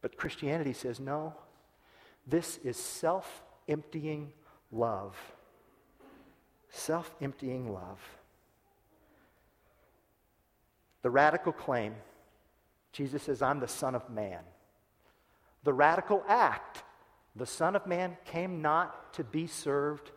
But 0.00 0.16
Christianity 0.16 0.72
says 0.72 1.00
no, 1.00 1.34
this 2.26 2.58
is 2.64 2.76
self 2.76 3.42
emptying 3.68 4.32
love. 4.70 5.16
Self 6.70 7.14
emptying 7.20 7.72
love. 7.72 8.00
The 11.02 11.10
radical 11.10 11.52
claim 11.52 11.94
Jesus 12.94 13.24
says, 13.24 13.42
I'm 13.42 13.58
the 13.58 13.68
Son 13.68 13.96
of 13.96 14.08
Man. 14.08 14.38
The 15.64 15.72
radical 15.72 16.22
act 16.28 16.83
the 17.36 17.46
Son 17.46 17.74
of 17.74 17.86
Man 17.86 18.16
came 18.24 18.62
not 18.62 19.12
to 19.14 19.24
be 19.24 19.46
served, 19.46 20.10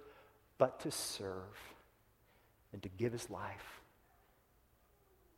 but 0.58 0.80
to 0.82 0.92
serve 0.92 1.76
and 2.74 2.82
to 2.84 2.90
give 2.90 3.12
his 3.12 3.30
life 3.30 3.82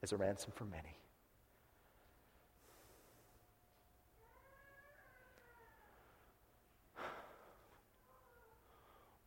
as 0.02 0.12
a 0.12 0.18
ransom 0.18 0.52
for 0.56 0.66
many. 0.66 0.96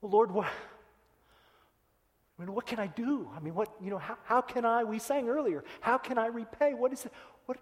Well, 0.02 0.10
Lord, 0.10 0.32
what, 0.32 0.46
I 0.46 2.42
mean, 2.42 2.52
what 2.52 2.66
can 2.66 2.80
I 2.80 2.88
do? 2.88 3.30
I 3.36 3.40
mean, 3.40 3.54
what, 3.54 3.72
you 3.80 3.88
know, 3.88 3.98
how, 3.98 4.18
how 4.24 4.40
can 4.40 4.64
I, 4.64 4.82
we 4.82 4.98
sang 4.98 5.28
earlier, 5.28 5.62
how 5.80 5.96
can 5.96 6.18
I 6.18 6.26
repay? 6.26 6.74
What 6.74 6.92
is 6.92 7.06
it? 7.06 7.12
What? 7.46 7.58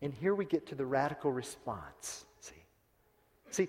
And 0.00 0.12
here 0.12 0.34
we 0.34 0.44
get 0.44 0.68
to 0.68 0.74
the 0.74 0.86
radical 0.86 1.32
response. 1.32 2.24
See, 2.40 2.54
see, 3.50 3.68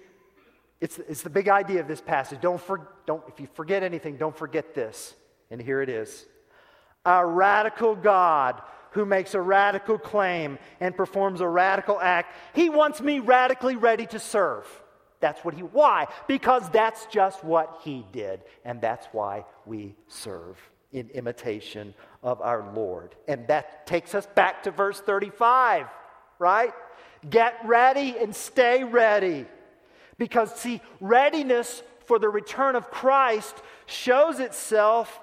it's, 0.79 0.99
it's 0.99 1.23
the 1.23 1.29
big 1.29 1.49
idea 1.49 1.81
of 1.81 1.87
this 1.87 2.01
passage. 2.01 2.39
Don't, 2.41 2.61
for, 2.61 2.87
don't, 3.05 3.23
if 3.27 3.39
you 3.39 3.47
forget 3.53 3.83
anything, 3.83 4.17
don't 4.17 4.37
forget 4.37 4.73
this. 4.73 5.15
And 5.51 5.61
here 5.61 5.81
it 5.81 5.89
is. 5.89 6.25
Our 7.05 7.27
radical 7.27 7.95
God 7.95 8.61
who 8.91 9.05
makes 9.05 9.33
a 9.33 9.41
radical 9.41 9.97
claim 9.97 10.57
and 10.79 10.95
performs 10.95 11.41
a 11.41 11.47
radical 11.47 11.99
act, 11.99 12.33
he 12.53 12.69
wants 12.69 13.01
me 13.01 13.19
radically 13.19 13.75
ready 13.75 14.05
to 14.07 14.19
serve. 14.19 14.65
That's 15.19 15.43
what 15.43 15.53
he, 15.53 15.61
why? 15.61 16.07
Because 16.27 16.69
that's 16.69 17.05
just 17.07 17.43
what 17.43 17.81
he 17.83 18.05
did. 18.11 18.41
And 18.63 18.79
that's 18.81 19.05
why 19.11 19.45
we 19.65 19.95
serve 20.07 20.57
in 20.91 21.09
imitation 21.09 21.93
of 22.23 22.41
our 22.41 22.71
Lord. 22.73 23.15
And 23.27 23.47
that 23.47 23.85
takes 23.85 24.15
us 24.15 24.25
back 24.27 24.63
to 24.63 24.71
verse 24.71 24.99
35, 25.01 25.87
right? 26.39 26.73
Get 27.29 27.55
ready 27.65 28.17
and 28.17 28.35
stay 28.35 28.83
ready. 28.83 29.45
Because, 30.17 30.53
see, 30.55 30.81
readiness 30.99 31.83
for 32.05 32.17
the 32.17 32.29
return 32.29 32.75
of 32.75 32.89
Christ 32.89 33.55
shows 33.85 34.39
itself 34.39 35.19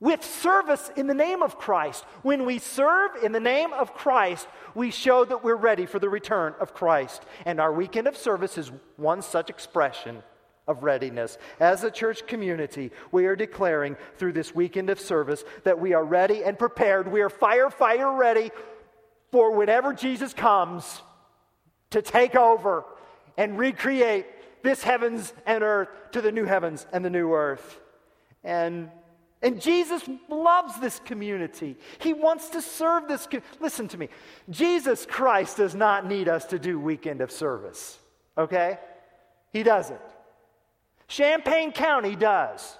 with 0.00 0.24
service 0.24 0.90
in 0.96 1.06
the 1.06 1.14
name 1.14 1.42
of 1.42 1.58
Christ. 1.58 2.04
When 2.22 2.44
we 2.44 2.58
serve 2.58 3.22
in 3.22 3.32
the 3.32 3.40
name 3.40 3.72
of 3.72 3.94
Christ, 3.94 4.48
we 4.74 4.90
show 4.90 5.24
that 5.24 5.44
we're 5.44 5.54
ready 5.54 5.86
for 5.86 5.98
the 5.98 6.08
return 6.08 6.54
of 6.60 6.74
Christ. 6.74 7.22
And 7.46 7.60
our 7.60 7.72
weekend 7.72 8.08
of 8.08 8.16
service 8.16 8.58
is 8.58 8.72
one 8.96 9.22
such 9.22 9.48
expression 9.48 10.22
of 10.66 10.82
readiness. 10.82 11.38
As 11.60 11.84
a 11.84 11.90
church 11.90 12.26
community, 12.26 12.90
we 13.10 13.26
are 13.26 13.36
declaring 13.36 13.96
through 14.16 14.32
this 14.32 14.54
weekend 14.54 14.90
of 14.90 15.00
service 15.00 15.44
that 15.64 15.78
we 15.78 15.92
are 15.92 16.04
ready 16.04 16.44
and 16.44 16.58
prepared. 16.58 17.10
We 17.10 17.20
are 17.20 17.30
fire, 17.30 17.70
fire 17.70 18.12
ready 18.12 18.50
for 19.32 19.50
whenever 19.56 19.92
Jesus 19.92 20.32
comes 20.32 21.02
to 21.90 22.00
take 22.00 22.36
over 22.36 22.84
and 23.36 23.58
recreate 23.58 24.26
this 24.62 24.82
heavens 24.82 25.32
and 25.46 25.64
earth 25.64 25.88
to 26.12 26.20
the 26.20 26.30
new 26.30 26.44
heavens 26.44 26.86
and 26.92 27.04
the 27.04 27.10
new 27.10 27.32
earth. 27.32 27.80
And 28.44 28.90
and 29.42 29.60
Jesus 29.60 30.08
loves 30.28 30.78
this 30.78 31.00
community. 31.00 31.76
He 31.98 32.12
wants 32.12 32.50
to 32.50 32.62
serve 32.62 33.08
this. 33.08 33.26
Listen 33.58 33.88
to 33.88 33.98
me. 33.98 34.08
Jesus 34.50 35.04
Christ 35.04 35.56
does 35.56 35.74
not 35.74 36.06
need 36.06 36.28
us 36.28 36.44
to 36.46 36.60
do 36.60 36.78
weekend 36.78 37.20
of 37.20 37.32
service, 37.32 37.98
okay? 38.38 38.78
He 39.52 39.64
doesn't. 39.64 40.00
Champaign 41.08 41.72
County 41.72 42.14
does. 42.14 42.78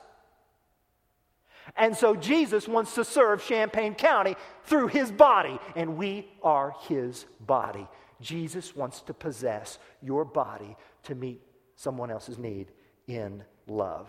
And 1.77 1.97
so 1.97 2.15
Jesus 2.15 2.69
wants 2.69 2.95
to 2.97 3.05
serve 3.05 3.45
Champaign 3.45 3.95
County 3.95 4.37
through 4.65 4.89
his 4.89 5.11
body, 5.11 5.59
and 5.75 5.97
we 5.97 6.31
are 6.43 6.75
his 6.89 7.25
body. 7.41 7.87
Jesus 8.21 8.77
wants 8.77 9.01
to 9.03 9.15
possess 9.15 9.79
your 10.03 10.25
body 10.25 10.77
to 11.05 11.15
meet 11.15 11.41
someone 11.77 12.11
else's 12.11 12.39
need 12.39 12.71
in 13.07 13.43
love. 13.67 14.09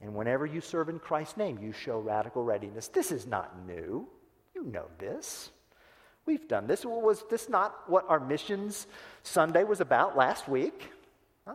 And 0.00 0.14
whenever 0.14 0.46
you 0.46 0.60
serve 0.60 0.88
in 0.88 0.98
Christ's 0.98 1.36
name, 1.36 1.58
you 1.60 1.72
show 1.72 1.98
radical 1.98 2.44
readiness. 2.44 2.88
This 2.88 3.10
is 3.10 3.26
not 3.26 3.66
new. 3.66 4.06
You 4.54 4.62
know 4.64 4.86
this. 4.98 5.50
We've 6.24 6.46
done 6.46 6.66
this. 6.66 6.84
Was 6.84 7.24
this 7.30 7.48
not 7.48 7.88
what 7.88 8.04
our 8.08 8.20
missions 8.20 8.86
Sunday 9.22 9.64
was 9.64 9.80
about 9.80 10.16
last 10.16 10.46
week? 10.46 10.92
Huh? 11.46 11.54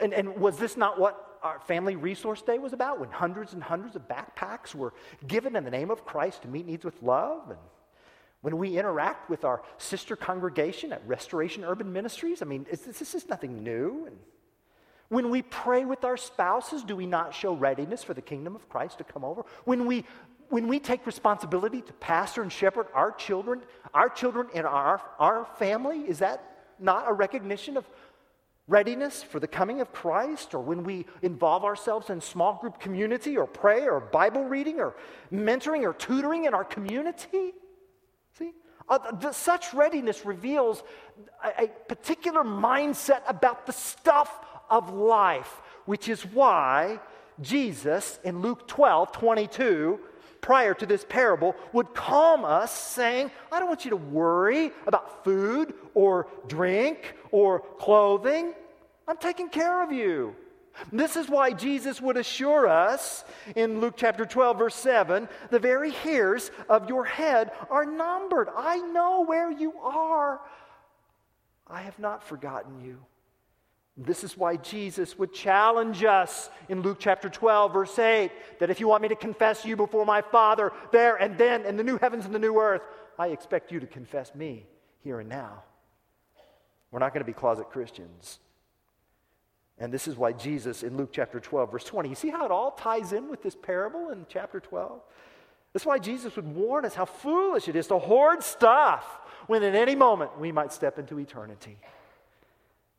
And, 0.00 0.12
and 0.12 0.36
was 0.36 0.58
this 0.58 0.76
not 0.76 1.00
what 1.00 1.29
our 1.42 1.60
Family 1.60 1.96
Resource 1.96 2.42
Day 2.42 2.58
was 2.58 2.72
about 2.72 3.00
when 3.00 3.10
hundreds 3.10 3.52
and 3.52 3.62
hundreds 3.62 3.96
of 3.96 4.08
backpacks 4.08 4.74
were 4.74 4.92
given 5.26 5.56
in 5.56 5.64
the 5.64 5.70
name 5.70 5.90
of 5.90 6.04
Christ 6.04 6.42
to 6.42 6.48
meet 6.48 6.66
needs 6.66 6.84
with 6.84 7.02
love? 7.02 7.50
And 7.50 7.58
when 8.42 8.58
we 8.58 8.78
interact 8.78 9.28
with 9.28 9.44
our 9.44 9.62
sister 9.78 10.16
congregation 10.16 10.92
at 10.92 11.06
Restoration 11.06 11.64
Urban 11.64 11.92
Ministries, 11.92 12.42
I 12.42 12.46
mean, 12.46 12.66
is, 12.70 12.80
this 12.82 13.14
is 13.14 13.28
nothing 13.28 13.62
new. 13.62 14.06
And 14.06 14.16
when 15.08 15.30
we 15.30 15.42
pray 15.42 15.84
with 15.84 16.04
our 16.04 16.16
spouses, 16.16 16.82
do 16.82 16.96
we 16.96 17.06
not 17.06 17.34
show 17.34 17.54
readiness 17.54 18.02
for 18.02 18.14
the 18.14 18.22
kingdom 18.22 18.54
of 18.54 18.68
Christ 18.68 18.98
to 18.98 19.04
come 19.04 19.24
over? 19.24 19.44
When 19.64 19.86
we 19.86 20.04
when 20.50 20.66
we 20.66 20.80
take 20.80 21.06
responsibility 21.06 21.80
to 21.80 21.92
pastor 21.94 22.42
and 22.42 22.52
shepherd 22.52 22.88
our 22.92 23.12
children, 23.12 23.62
our 23.94 24.08
children 24.08 24.48
in 24.52 24.66
our, 24.66 25.00
our 25.20 25.44
family, 25.60 26.00
is 26.00 26.18
that 26.18 26.74
not 26.80 27.08
a 27.08 27.12
recognition 27.12 27.76
of 27.76 27.88
readiness 28.70 29.22
for 29.22 29.40
the 29.40 29.46
coming 29.46 29.80
of 29.80 29.92
Christ? 29.92 30.54
Or 30.54 30.60
when 30.60 30.84
we 30.84 31.04
involve 31.20 31.64
ourselves 31.64 32.08
in 32.08 32.20
small 32.20 32.54
group 32.54 32.80
community 32.80 33.36
or 33.36 33.46
pray 33.46 33.86
or 33.86 34.00
Bible 34.00 34.44
reading 34.44 34.80
or 34.80 34.94
mentoring 35.30 35.82
or 35.82 35.92
tutoring 35.92 36.46
in 36.46 36.54
our 36.54 36.64
community? 36.64 37.52
See? 38.38 38.52
Uh, 38.88 39.10
the, 39.12 39.32
such 39.32 39.74
readiness 39.74 40.24
reveals 40.24 40.82
a, 41.44 41.64
a 41.64 41.66
particular 41.88 42.42
mindset 42.42 43.20
about 43.26 43.66
the 43.66 43.72
stuff 43.72 44.32
of 44.70 44.90
life, 44.90 45.60
which 45.84 46.08
is 46.08 46.24
why 46.24 47.00
Jesus 47.40 48.18
in 48.24 48.40
Luke 48.40 48.68
12 48.68 49.12
22 49.12 50.00
prior 50.40 50.74
to 50.74 50.86
this 50.86 51.04
parable 51.08 51.54
would 51.72 51.94
calm 51.94 52.44
us, 52.44 52.72
saying, 52.72 53.30
I 53.52 53.58
don't 53.58 53.68
want 53.68 53.84
you 53.84 53.90
to 53.90 53.96
worry 53.96 54.72
about 54.86 55.24
food 55.24 55.74
or 55.94 56.28
drink 56.48 57.14
or 57.30 57.60
clothing. 57.78 58.54
I'm 59.10 59.16
taking 59.16 59.48
care 59.48 59.82
of 59.82 59.90
you. 59.90 60.36
This 60.92 61.16
is 61.16 61.28
why 61.28 61.52
Jesus 61.52 62.00
would 62.00 62.16
assure 62.16 62.68
us 62.68 63.24
in 63.56 63.80
Luke 63.80 63.94
chapter 63.96 64.24
12, 64.24 64.56
verse 64.56 64.74
7 64.76 65.28
the 65.50 65.58
very 65.58 65.90
hairs 65.90 66.52
of 66.68 66.88
your 66.88 67.04
head 67.04 67.50
are 67.70 67.84
numbered. 67.84 68.48
I 68.56 68.76
know 68.76 69.24
where 69.24 69.50
you 69.50 69.72
are. 69.82 70.40
I 71.66 71.80
have 71.80 71.98
not 71.98 72.22
forgotten 72.22 72.84
you. 72.84 73.00
This 73.96 74.22
is 74.22 74.36
why 74.36 74.56
Jesus 74.56 75.18
would 75.18 75.34
challenge 75.34 76.04
us 76.04 76.48
in 76.68 76.82
Luke 76.82 76.98
chapter 77.00 77.28
12, 77.28 77.72
verse 77.72 77.98
8, 77.98 78.30
that 78.60 78.70
if 78.70 78.78
you 78.78 78.86
want 78.86 79.02
me 79.02 79.08
to 79.08 79.16
confess 79.16 79.64
you 79.64 79.74
before 79.74 80.06
my 80.06 80.22
Father 80.22 80.70
there 80.92 81.16
and 81.16 81.36
then 81.36 81.66
in 81.66 81.76
the 81.76 81.82
new 81.82 81.98
heavens 81.98 82.26
and 82.26 82.34
the 82.34 82.38
new 82.38 82.60
earth, 82.60 82.82
I 83.18 83.28
expect 83.30 83.72
you 83.72 83.80
to 83.80 83.88
confess 83.88 84.36
me 84.36 84.68
here 85.02 85.18
and 85.18 85.28
now. 85.28 85.64
We're 86.92 87.00
not 87.00 87.12
going 87.12 87.24
to 87.24 87.26
be 87.26 87.32
closet 87.32 87.70
Christians. 87.70 88.38
And 89.80 89.92
this 89.92 90.06
is 90.06 90.16
why 90.16 90.32
Jesus 90.32 90.82
in 90.82 90.98
Luke 90.98 91.08
chapter 91.10 91.40
12, 91.40 91.72
verse 91.72 91.84
20, 91.84 92.10
you 92.10 92.14
see 92.14 92.28
how 92.28 92.44
it 92.44 92.50
all 92.50 92.72
ties 92.72 93.12
in 93.14 93.30
with 93.30 93.42
this 93.42 93.56
parable 93.56 94.10
in 94.10 94.26
chapter 94.28 94.60
12? 94.60 95.00
That's 95.72 95.86
why 95.86 95.98
Jesus 95.98 96.36
would 96.36 96.54
warn 96.54 96.84
us 96.84 96.94
how 96.94 97.06
foolish 97.06 97.66
it 97.66 97.76
is 97.76 97.86
to 97.86 97.98
hoard 97.98 98.42
stuff 98.42 99.06
when 99.46 99.62
at 99.62 99.74
any 99.74 99.94
moment 99.94 100.38
we 100.38 100.52
might 100.52 100.72
step 100.72 100.98
into 100.98 101.18
eternity. 101.18 101.78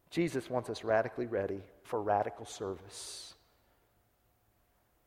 Jesus 0.10 0.50
wants 0.50 0.70
us 0.70 0.84
radically 0.84 1.28
ready 1.28 1.62
for 1.84 2.02
radical 2.02 2.46
service 2.46 3.36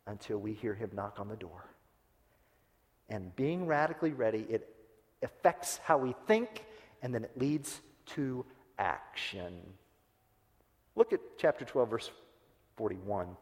until 0.07 0.39
we 0.39 0.53
hear 0.53 0.75
him 0.75 0.91
knock 0.95 1.19
on 1.19 1.29
the 1.29 1.37
door. 1.37 1.65
And 3.09 3.35
being 3.35 3.67
radically 3.67 4.13
ready, 4.13 4.47
it 4.49 4.75
affects 5.23 5.79
how 5.79 5.99
we 5.99 6.15
think 6.27 6.65
and 7.03 7.15
then 7.15 7.25
it 7.25 7.37
leads 7.37 7.81
to 8.07 8.45
action. 8.79 9.55
Look 10.97 11.13
at 11.13 11.21
chapter 11.39 11.65
12, 11.65 11.91
verse 11.91 12.11
41. 12.77 13.37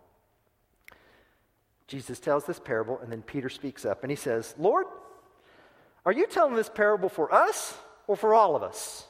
Jesus 1.86 2.18
tells 2.18 2.44
this 2.44 2.58
parable, 2.58 2.98
and 3.02 3.12
then 3.12 3.22
Peter 3.22 3.48
speaks 3.50 3.84
up 3.84 4.02
and 4.02 4.10
he 4.10 4.16
says, 4.16 4.54
Lord, 4.58 4.86
are 6.06 6.12
you 6.12 6.26
telling 6.26 6.54
this 6.54 6.70
parable 6.70 7.08
for 7.08 7.32
us 7.32 7.76
or 8.06 8.16
for 8.16 8.34
all 8.34 8.56
of 8.56 8.62
us? 8.62 9.06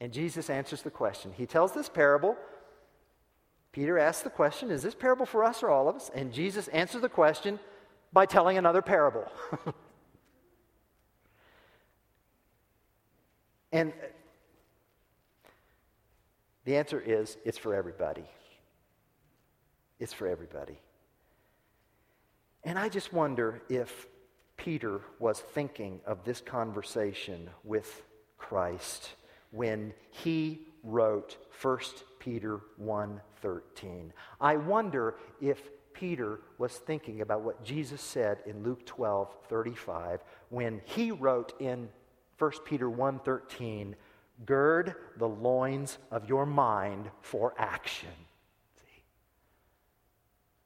And 0.00 0.12
Jesus 0.12 0.50
answers 0.50 0.82
the 0.82 0.90
question. 0.90 1.32
He 1.36 1.46
tells 1.46 1.72
this 1.72 1.88
parable. 1.88 2.36
Peter 3.72 3.98
asks 3.98 4.22
the 4.22 4.30
question 4.30 4.70
Is 4.70 4.82
this 4.82 4.94
parable 4.94 5.26
for 5.26 5.44
us 5.44 5.62
or 5.62 5.70
all 5.70 5.88
of 5.88 5.96
us? 5.96 6.10
And 6.14 6.32
Jesus 6.32 6.68
answers 6.68 7.02
the 7.02 7.08
question 7.08 7.60
by 8.12 8.26
telling 8.26 8.58
another 8.58 8.82
parable. 8.82 9.30
and 13.72 13.92
the 16.64 16.76
answer 16.76 17.00
is 17.00 17.36
it's 17.44 17.58
for 17.58 17.74
everybody. 17.74 18.24
It's 19.98 20.12
for 20.12 20.26
everybody. 20.26 20.78
And 22.64 22.78
I 22.78 22.88
just 22.88 23.12
wonder 23.12 23.62
if 23.68 24.06
Peter 24.56 25.00
was 25.18 25.40
thinking 25.40 26.00
of 26.06 26.24
this 26.24 26.40
conversation 26.40 27.48
with 27.64 28.02
Christ 28.36 29.14
when 29.50 29.94
he 30.10 30.66
wrote 30.82 31.36
1 31.62 31.78
Peter 32.18 32.60
1:13. 32.78 34.12
I 34.40 34.56
wonder 34.56 35.16
if 35.40 35.70
Peter 35.92 36.40
was 36.58 36.78
thinking 36.78 37.20
about 37.20 37.40
what 37.40 37.64
Jesus 37.64 38.00
said 38.00 38.42
in 38.46 38.62
Luke 38.62 38.84
12:35 38.86 40.20
when 40.50 40.80
he 40.84 41.10
wrote 41.10 41.58
in 41.60 41.90
1 42.38 42.64
Peter 42.64 42.88
1:13, 42.88 43.94
"Gird 44.44 44.94
the 45.16 45.28
loins 45.28 45.98
of 46.10 46.28
your 46.28 46.46
mind 46.46 47.10
for 47.20 47.54
action." 47.58 48.10
See? 48.76 49.02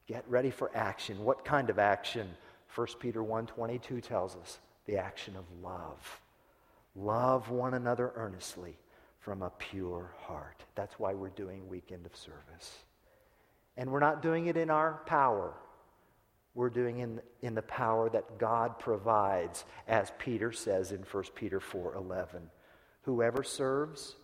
Get 0.06 0.28
ready 0.28 0.50
for 0.50 0.70
action. 0.74 1.24
What 1.24 1.44
kind 1.44 1.70
of 1.70 1.78
action? 1.78 2.36
1 2.74 2.98
Peter 2.98 3.22
1:22 3.22 4.02
tells 4.02 4.36
us, 4.36 4.58
the 4.86 4.98
action 4.98 5.36
of 5.36 5.44
love. 5.62 6.20
Love 6.94 7.50
one 7.50 7.74
another 7.74 8.12
earnestly 8.14 8.76
from 9.20 9.42
a 9.42 9.50
pure 9.50 10.12
heart. 10.18 10.64
That's 10.74 10.98
why 10.98 11.14
we're 11.14 11.30
doing 11.30 11.68
weekend 11.68 12.06
of 12.06 12.14
service. 12.14 12.84
And 13.76 13.90
we're 13.90 14.00
not 14.00 14.22
doing 14.22 14.46
it 14.46 14.56
in 14.56 14.70
our 14.70 15.00
power. 15.06 15.54
We're 16.54 16.70
doing 16.70 16.98
it 16.98 17.04
in, 17.04 17.20
in 17.42 17.54
the 17.54 17.62
power 17.62 18.08
that 18.10 18.38
God 18.38 18.78
provides, 18.78 19.64
as 19.88 20.12
Peter 20.18 20.52
says 20.52 20.92
in 20.92 21.02
1 21.02 21.24
Peter 21.34 21.58
4:11. 21.58 22.42
Whoever 23.04 23.42
serves 23.42 24.16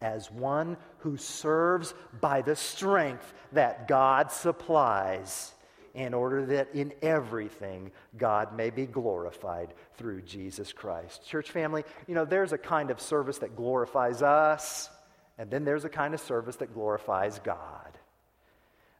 as 0.00 0.30
one 0.30 0.76
who 0.98 1.16
serves 1.16 1.94
by 2.20 2.42
the 2.42 2.56
strength 2.56 3.32
that 3.52 3.88
God 3.88 4.30
supplies 4.30 5.52
in 5.94 6.12
order 6.12 6.44
that 6.44 6.74
in 6.74 6.92
everything 7.00 7.90
God 8.18 8.54
may 8.54 8.68
be 8.68 8.84
glorified 8.84 9.72
through 9.96 10.22
Jesus 10.22 10.72
Christ. 10.72 11.26
Church 11.26 11.50
family, 11.50 11.84
you 12.06 12.14
know, 12.14 12.26
there's 12.26 12.52
a 12.52 12.58
kind 12.58 12.90
of 12.90 13.00
service 13.00 13.38
that 13.38 13.56
glorifies 13.56 14.20
us, 14.20 14.90
and 15.38 15.50
then 15.50 15.64
there's 15.64 15.86
a 15.86 15.88
kind 15.88 16.12
of 16.12 16.20
service 16.20 16.56
that 16.56 16.74
glorifies 16.74 17.38
God. 17.38 17.98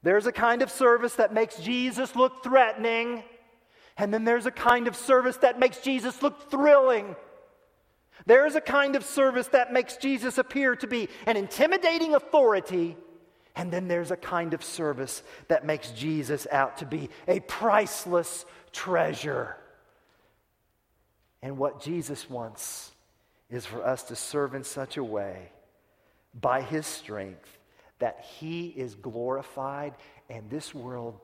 There's 0.02 0.26
a 0.26 0.32
kind 0.32 0.62
of 0.62 0.70
service 0.70 1.14
that 1.16 1.34
makes 1.34 1.58
Jesus 1.58 2.16
look 2.16 2.42
threatening, 2.42 3.22
and 3.98 4.12
then 4.12 4.24
there's 4.24 4.46
a 4.46 4.50
kind 4.50 4.88
of 4.88 4.96
service 4.96 5.36
that 5.38 5.58
makes 5.58 5.78
Jesus 5.80 6.22
look 6.22 6.50
thrilling. 6.50 7.14
There 8.24 8.46
is 8.46 8.56
a 8.56 8.60
kind 8.60 8.96
of 8.96 9.04
service 9.04 9.48
that 9.48 9.72
makes 9.72 9.96
Jesus 9.96 10.38
appear 10.38 10.74
to 10.76 10.86
be 10.86 11.08
an 11.26 11.36
intimidating 11.36 12.14
authority 12.14 12.96
and 13.56 13.72
then 13.72 13.88
there's 13.88 14.10
a 14.10 14.16
kind 14.16 14.52
of 14.52 14.62
service 14.62 15.22
that 15.48 15.64
makes 15.64 15.90
Jesus 15.92 16.46
out 16.52 16.76
to 16.78 16.86
be 16.86 17.08
a 17.26 17.40
priceless 17.40 18.44
treasure. 18.70 19.56
And 21.42 21.56
what 21.56 21.80
Jesus 21.80 22.28
wants 22.28 22.92
is 23.48 23.64
for 23.64 23.82
us 23.84 24.02
to 24.04 24.16
serve 24.16 24.54
in 24.54 24.62
such 24.62 24.98
a 24.98 25.04
way 25.04 25.50
by 26.38 26.60
his 26.60 26.86
strength 26.86 27.58
that 27.98 28.26
he 28.38 28.68
is 28.68 28.94
glorified 28.94 29.94
and 30.28 30.50
this 30.50 30.74
world 30.74 31.18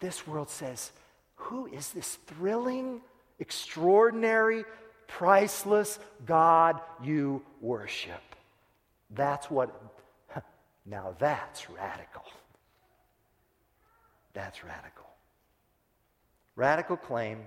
this 0.00 0.26
world 0.26 0.50
says 0.50 0.90
who 1.36 1.66
is 1.66 1.90
this 1.90 2.16
thrilling 2.26 3.00
extraordinary 3.38 4.64
priceless 5.06 5.98
god 6.24 6.80
you 7.02 7.42
worship 7.60 8.22
that's 9.10 9.50
what 9.50 9.70
now 10.86 11.14
that's 11.18 11.70
radical. 11.70 12.24
That's 14.34 14.64
radical. 14.64 15.06
Radical 16.56 16.96
claim, 16.96 17.38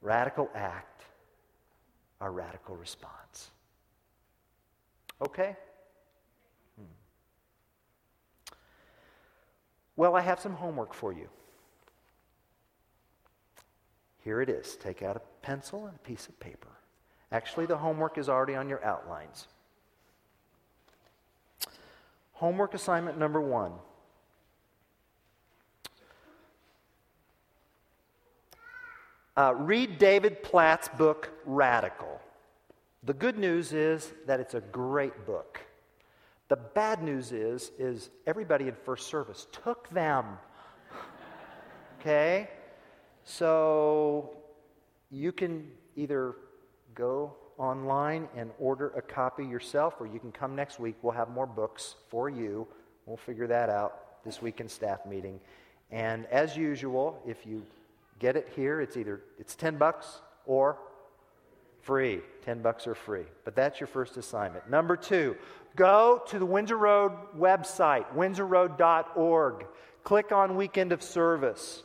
radical 0.00 0.50
act, 0.54 1.02
a 2.20 2.28
radical 2.30 2.76
response. 2.76 3.50
Okay? 5.20 5.56
Hmm. 6.76 6.84
Well, 9.96 10.16
I 10.16 10.20
have 10.20 10.40
some 10.40 10.54
homework 10.54 10.94
for 10.94 11.12
you. 11.12 11.28
Here 14.24 14.40
it 14.40 14.48
is. 14.48 14.76
Take 14.76 15.02
out 15.02 15.16
a 15.16 15.20
pencil 15.42 15.86
and 15.86 15.96
a 15.96 15.98
piece 16.00 16.28
of 16.28 16.38
paper. 16.38 16.68
Actually, 17.32 17.66
the 17.66 17.76
homework 17.76 18.18
is 18.18 18.28
already 18.28 18.54
on 18.54 18.68
your 18.68 18.84
outlines. 18.84 19.48
Homework 22.32 22.74
assignment 22.74 23.18
number 23.18 23.40
one. 23.40 23.72
Uh, 29.36 29.54
read 29.56 29.98
David 29.98 30.42
Platt's 30.42 30.88
book, 30.88 31.30
Radical. 31.46 32.20
The 33.04 33.14
good 33.14 33.38
news 33.38 33.72
is 33.72 34.12
that 34.26 34.40
it's 34.40 34.54
a 34.54 34.60
great 34.60 35.26
book. 35.26 35.60
The 36.48 36.56
bad 36.56 37.02
news 37.02 37.32
is, 37.32 37.72
is 37.78 38.10
everybody 38.26 38.68
in 38.68 38.74
first 38.84 39.08
service 39.08 39.46
took 39.50 39.88
them. 39.88 40.26
okay? 42.00 42.50
So 43.24 44.30
you 45.10 45.32
can 45.32 45.70
either 45.96 46.34
go 46.94 47.34
online 47.58 48.28
and 48.36 48.50
order 48.58 48.88
a 48.96 49.02
copy 49.02 49.44
yourself, 49.44 49.94
or 50.00 50.06
you 50.06 50.18
can 50.18 50.32
come 50.32 50.56
next 50.56 50.80
week. 50.80 50.96
We'll 51.02 51.12
have 51.12 51.28
more 51.28 51.46
books 51.46 51.96
for 52.08 52.28
you. 52.28 52.66
We'll 53.06 53.16
figure 53.16 53.46
that 53.46 53.68
out 53.68 54.24
this 54.24 54.40
week 54.40 54.60
in 54.60 54.68
staff 54.68 55.06
meeting. 55.06 55.40
And 55.90 56.26
as 56.26 56.56
usual, 56.56 57.22
if 57.26 57.46
you 57.46 57.64
get 58.18 58.36
it 58.36 58.50
here, 58.54 58.80
it's 58.80 58.96
either 58.96 59.20
it's 59.38 59.54
10 59.54 59.76
bucks 59.76 60.20
or 60.46 60.78
free. 61.82 62.20
10 62.44 62.62
bucks 62.62 62.86
or 62.86 62.94
free. 62.94 63.24
But 63.44 63.54
that's 63.54 63.80
your 63.80 63.86
first 63.86 64.16
assignment. 64.16 64.70
Number 64.70 64.96
2, 64.96 65.36
go 65.76 66.22
to 66.28 66.38
the 66.38 66.46
Windsor 66.46 66.78
Road 66.78 67.12
website, 67.38 68.06
windsorroad.org. 68.14 69.66
Click 70.04 70.32
on 70.32 70.56
weekend 70.56 70.92
of 70.92 71.02
service. 71.02 71.82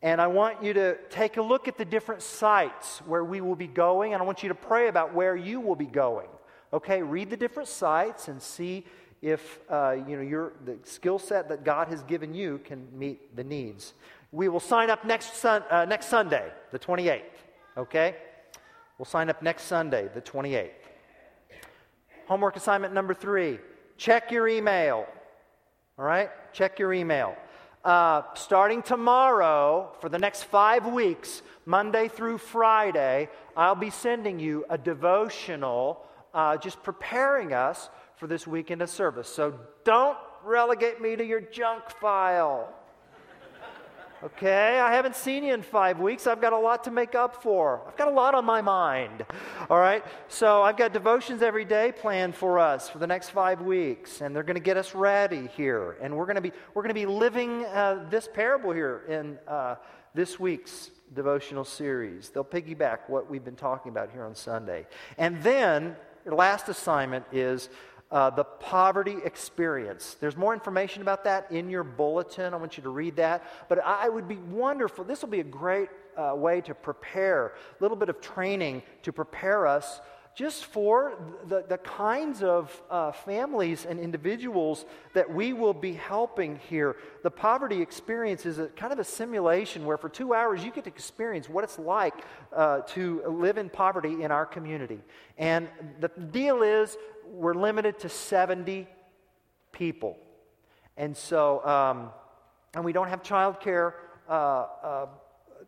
And 0.00 0.20
I 0.20 0.28
want 0.28 0.62
you 0.62 0.72
to 0.74 0.96
take 1.10 1.38
a 1.38 1.42
look 1.42 1.66
at 1.66 1.76
the 1.76 1.84
different 1.84 2.22
sites 2.22 2.98
where 2.98 3.24
we 3.24 3.40
will 3.40 3.56
be 3.56 3.66
going, 3.66 4.14
and 4.14 4.22
I 4.22 4.26
want 4.26 4.42
you 4.42 4.48
to 4.48 4.54
pray 4.54 4.88
about 4.88 5.12
where 5.12 5.34
you 5.34 5.60
will 5.60 5.74
be 5.74 5.86
going. 5.86 6.28
Okay, 6.72 7.02
read 7.02 7.30
the 7.30 7.36
different 7.36 7.68
sites 7.68 8.28
and 8.28 8.40
see 8.40 8.84
if 9.20 9.58
uh, 9.68 9.96
you 10.06 10.16
know 10.16 10.22
your 10.22 10.52
the 10.64 10.78
skill 10.84 11.18
set 11.18 11.48
that 11.48 11.64
God 11.64 11.88
has 11.88 12.04
given 12.04 12.32
you 12.32 12.60
can 12.64 12.86
meet 12.96 13.34
the 13.34 13.42
needs. 13.42 13.94
We 14.30 14.48
will 14.48 14.60
sign 14.60 14.90
up 14.90 15.04
next 15.04 15.34
sun, 15.36 15.64
uh, 15.70 15.86
next 15.86 16.06
Sunday, 16.06 16.52
the 16.70 16.78
28th. 16.78 17.22
Okay, 17.76 18.14
we'll 18.98 19.06
sign 19.06 19.30
up 19.30 19.42
next 19.42 19.64
Sunday, 19.64 20.08
the 20.14 20.20
28th. 20.20 20.70
Homework 22.26 22.54
assignment 22.54 22.94
number 22.94 23.14
three: 23.14 23.58
check 23.96 24.30
your 24.30 24.46
email. 24.46 25.06
All 25.98 26.04
right, 26.04 26.30
check 26.52 26.78
your 26.78 26.92
email 26.92 27.34
uh, 27.84 28.22
starting 28.34 28.82
tomorrow, 28.82 29.92
for 30.00 30.08
the 30.08 30.18
next 30.18 30.44
five 30.44 30.86
weeks, 30.86 31.42
Monday 31.64 32.08
through 32.08 32.38
Friday, 32.38 33.28
I'll 33.56 33.74
be 33.74 33.90
sending 33.90 34.40
you 34.40 34.64
a 34.68 34.78
devotional 34.78 36.04
uh, 36.34 36.56
just 36.56 36.82
preparing 36.82 37.52
us 37.52 37.88
for 38.16 38.26
this 38.26 38.46
weekend 38.46 38.82
of 38.82 38.90
service. 38.90 39.28
So 39.28 39.58
don't 39.84 40.18
relegate 40.44 41.00
me 41.00 41.16
to 41.16 41.24
your 41.24 41.40
junk 41.40 41.90
file. 42.00 42.74
Okay, 44.20 44.80
I 44.80 44.92
haven't 44.92 45.14
seen 45.14 45.44
you 45.44 45.54
in 45.54 45.62
five 45.62 46.00
weeks. 46.00 46.26
I've 46.26 46.40
got 46.40 46.52
a 46.52 46.58
lot 46.58 46.82
to 46.84 46.90
make 46.90 47.14
up 47.14 47.40
for. 47.40 47.82
I've 47.86 47.96
got 47.96 48.08
a 48.08 48.10
lot 48.10 48.34
on 48.34 48.44
my 48.44 48.60
mind. 48.60 49.24
All 49.70 49.78
right, 49.78 50.04
so 50.26 50.60
I've 50.60 50.76
got 50.76 50.92
devotions 50.92 51.40
every 51.40 51.64
day 51.64 51.92
planned 51.96 52.34
for 52.34 52.58
us 52.58 52.88
for 52.88 52.98
the 52.98 53.06
next 53.06 53.30
five 53.30 53.60
weeks, 53.60 54.20
and 54.20 54.34
they're 54.34 54.42
going 54.42 54.56
to 54.56 54.60
get 54.60 54.76
us 54.76 54.92
ready 54.92 55.46
here. 55.56 55.96
And 56.02 56.16
we're 56.16 56.24
going 56.24 56.34
to 56.34 56.42
be 56.42 56.50
we're 56.74 56.82
going 56.82 56.92
to 56.92 57.00
be 57.00 57.06
living 57.06 57.64
uh, 57.66 58.06
this 58.10 58.28
parable 58.32 58.72
here 58.72 59.04
in 59.08 59.38
uh, 59.46 59.76
this 60.14 60.40
week's 60.40 60.90
devotional 61.14 61.64
series. 61.64 62.30
They'll 62.30 62.42
piggyback 62.42 62.98
what 63.06 63.30
we've 63.30 63.44
been 63.44 63.54
talking 63.54 63.92
about 63.92 64.10
here 64.10 64.24
on 64.24 64.34
Sunday, 64.34 64.86
and 65.16 65.40
then. 65.44 65.94
Your 66.24 66.34
last 66.34 66.68
assignment 66.68 67.24
is 67.32 67.70
uh, 68.10 68.30
the 68.30 68.44
poverty 68.44 69.16
experience. 69.24 70.16
There's 70.20 70.36
more 70.36 70.54
information 70.54 71.02
about 71.02 71.24
that 71.24 71.50
in 71.52 71.68
your 71.68 71.84
bulletin. 71.84 72.54
I 72.54 72.56
want 72.56 72.76
you 72.76 72.82
to 72.84 72.88
read 72.88 73.16
that. 73.16 73.44
But 73.68 73.84
I 73.84 74.08
would 74.08 74.26
be 74.26 74.36
wonderful. 74.36 75.04
This 75.04 75.20
will 75.20 75.28
be 75.28 75.40
a 75.40 75.44
great 75.44 75.90
uh, 76.16 76.34
way 76.34 76.60
to 76.62 76.74
prepare, 76.74 77.48
a 77.48 77.82
little 77.82 77.96
bit 77.96 78.08
of 78.08 78.20
training 78.20 78.82
to 79.02 79.12
prepare 79.12 79.66
us 79.66 80.00
just 80.38 80.66
for 80.66 81.18
the, 81.48 81.64
the 81.68 81.78
kinds 81.78 82.44
of 82.44 82.80
uh, 82.92 83.10
families 83.10 83.84
and 83.84 83.98
individuals 83.98 84.84
that 85.12 85.28
we 85.28 85.52
will 85.52 85.74
be 85.74 85.94
helping 85.94 86.60
here. 86.68 86.94
The 87.24 87.30
poverty 87.30 87.82
experience 87.82 88.46
is 88.46 88.60
a 88.60 88.68
kind 88.68 88.92
of 88.92 89.00
a 89.00 89.04
simulation 89.04 89.84
where 89.84 89.96
for 89.96 90.08
two 90.08 90.34
hours 90.34 90.62
you 90.62 90.70
get 90.70 90.84
to 90.84 90.90
experience 90.90 91.48
what 91.48 91.64
it's 91.64 91.76
like 91.76 92.14
uh, 92.54 92.82
to 92.82 93.20
live 93.26 93.58
in 93.58 93.68
poverty 93.68 94.22
in 94.22 94.30
our 94.30 94.46
community. 94.46 95.00
And 95.38 95.66
the 95.98 96.08
deal 96.30 96.62
is 96.62 96.96
we're 97.26 97.54
limited 97.54 97.98
to 97.98 98.08
70 98.08 98.86
people. 99.72 100.16
And 100.96 101.16
so, 101.16 101.66
um, 101.66 102.10
and 102.76 102.84
we 102.84 102.92
don't 102.92 103.08
have 103.08 103.24
childcare 103.24 103.94
uh, 104.28 104.32
uh, 104.32 105.06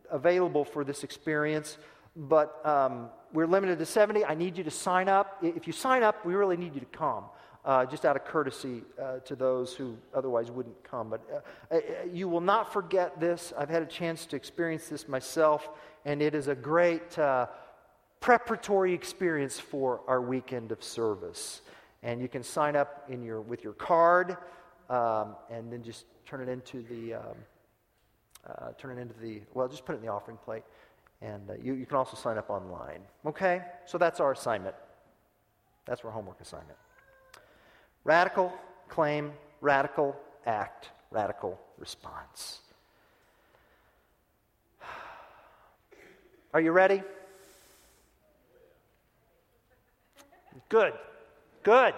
available 0.09 0.63
for 0.63 0.85
this 0.85 1.03
experience, 1.03 1.77
but 2.15 2.65
um, 2.65 3.09
we're 3.33 3.47
limited 3.47 3.79
to 3.79 3.85
70. 3.85 4.25
I 4.25 4.35
need 4.35 4.57
you 4.57 4.63
to 4.63 4.71
sign 4.71 5.07
up. 5.07 5.37
If 5.41 5.67
you 5.67 5.73
sign 5.73 6.03
up, 6.03 6.25
we 6.25 6.33
really 6.35 6.57
need 6.57 6.73
you 6.73 6.81
to 6.81 6.85
come. 6.87 7.25
Uh, 7.63 7.85
just 7.85 8.05
out 8.05 8.15
of 8.15 8.25
courtesy 8.25 8.81
uh, 8.99 9.19
to 9.19 9.35
those 9.35 9.75
who 9.75 9.95
otherwise 10.15 10.49
wouldn't 10.49 10.83
come. 10.83 11.11
But 11.11 11.45
uh, 11.71 11.77
you 12.11 12.27
will 12.27 12.41
not 12.41 12.73
forget 12.73 13.19
this. 13.19 13.53
I've 13.55 13.69
had 13.69 13.83
a 13.83 13.87
chance 13.87 14.25
to 14.27 14.35
experience 14.35 14.89
this 14.89 15.07
myself, 15.07 15.69
and 16.03 16.23
it 16.23 16.33
is 16.33 16.47
a 16.47 16.55
great 16.55 17.17
uh, 17.19 17.45
preparatory 18.19 18.93
experience 18.93 19.59
for 19.59 20.01
our 20.07 20.21
weekend 20.21 20.71
of 20.71 20.83
service. 20.83 21.61
And 22.01 22.19
you 22.19 22.27
can 22.27 22.41
sign 22.41 22.75
up 22.75 23.05
in 23.09 23.21
your, 23.21 23.41
with 23.41 23.63
your 23.63 23.73
card 23.73 24.37
um, 24.89 25.35
and 25.51 25.71
then 25.71 25.83
just 25.83 26.05
turn 26.25 26.41
it 26.41 26.49
into 26.49 26.81
the. 26.81 27.13
Um, 27.13 27.35
uh, 28.47 28.71
turn 28.77 28.97
it 28.97 28.99
into 29.01 29.13
the, 29.19 29.41
well, 29.53 29.67
just 29.67 29.85
put 29.85 29.93
it 29.93 29.99
in 29.99 30.05
the 30.05 30.11
offering 30.11 30.37
plate. 30.43 30.63
And 31.21 31.49
uh, 31.49 31.53
you, 31.61 31.73
you 31.73 31.85
can 31.85 31.97
also 31.97 32.17
sign 32.17 32.37
up 32.37 32.49
online. 32.49 33.01
Okay? 33.25 33.61
So 33.85 33.97
that's 33.97 34.19
our 34.19 34.31
assignment. 34.31 34.75
That's 35.85 36.03
our 36.03 36.11
homework 36.11 36.41
assignment. 36.41 36.77
Radical 38.03 38.51
claim, 38.89 39.31
radical 39.61 40.15
act, 40.45 40.89
radical 41.11 41.59
response. 41.77 42.59
Are 46.53 46.61
you 46.61 46.71
ready? 46.71 47.03
Good. 50.69 50.93
Good. 51.63 51.93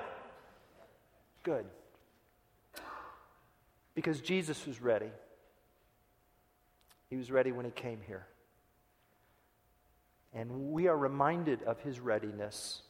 Good. 1.44 1.66
Because 3.96 4.22
Jesus 4.22 4.66
was 4.66 4.82
ready. 4.82 5.10
He 7.10 7.16
was 7.16 7.32
ready 7.32 7.52
when 7.52 7.66
he 7.66 7.72
came 7.72 8.00
here. 8.06 8.26
And 10.34 10.72
we 10.72 10.88
are 10.88 10.98
reminded 10.98 11.64
of 11.64 11.80
his 11.82 12.00
readiness, 12.00 12.82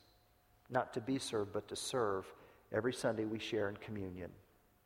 not 0.70 0.94
to 0.94 1.02
be 1.02 1.20
served, 1.20 1.54
but 1.54 1.68
to 1.68 1.76
serve 1.76 2.26
every 2.72 2.94
Sunday 2.94 3.26
we 3.26 3.40
share 3.40 3.70
in 3.70 3.76
communion. 3.78 4.32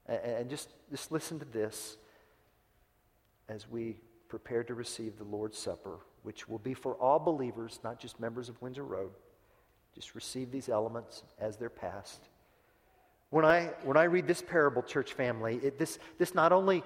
And 0.07 0.49
just, 0.49 0.69
just 0.89 1.11
listen 1.11 1.37
to 1.39 1.45
this 1.45 1.97
as 3.49 3.69
we 3.69 3.97
prepare 4.29 4.63
to 4.63 4.73
receive 4.73 5.17
the 5.17 5.23
Lord's 5.23 5.57
Supper, 5.57 5.99
which 6.23 6.49
will 6.49 6.59
be 6.59 6.73
for 6.73 6.95
all 6.95 7.19
believers, 7.19 7.79
not 7.83 7.99
just 7.99 8.19
members 8.19 8.49
of 8.49 8.61
Windsor 8.61 8.83
Road. 8.83 9.11
Just 9.93 10.15
receive 10.15 10.51
these 10.51 10.69
elements 10.69 11.23
as 11.39 11.57
they're 11.57 11.69
passed. 11.69 12.29
When 13.29 13.43
I, 13.43 13.71
when 13.83 13.97
I 13.97 14.03
read 14.03 14.27
this 14.27 14.41
parable, 14.41 14.81
church 14.81 15.13
family, 15.13 15.59
it, 15.63 15.77
this, 15.77 15.99
this 16.17 16.33
not 16.33 16.51
only 16.51 16.83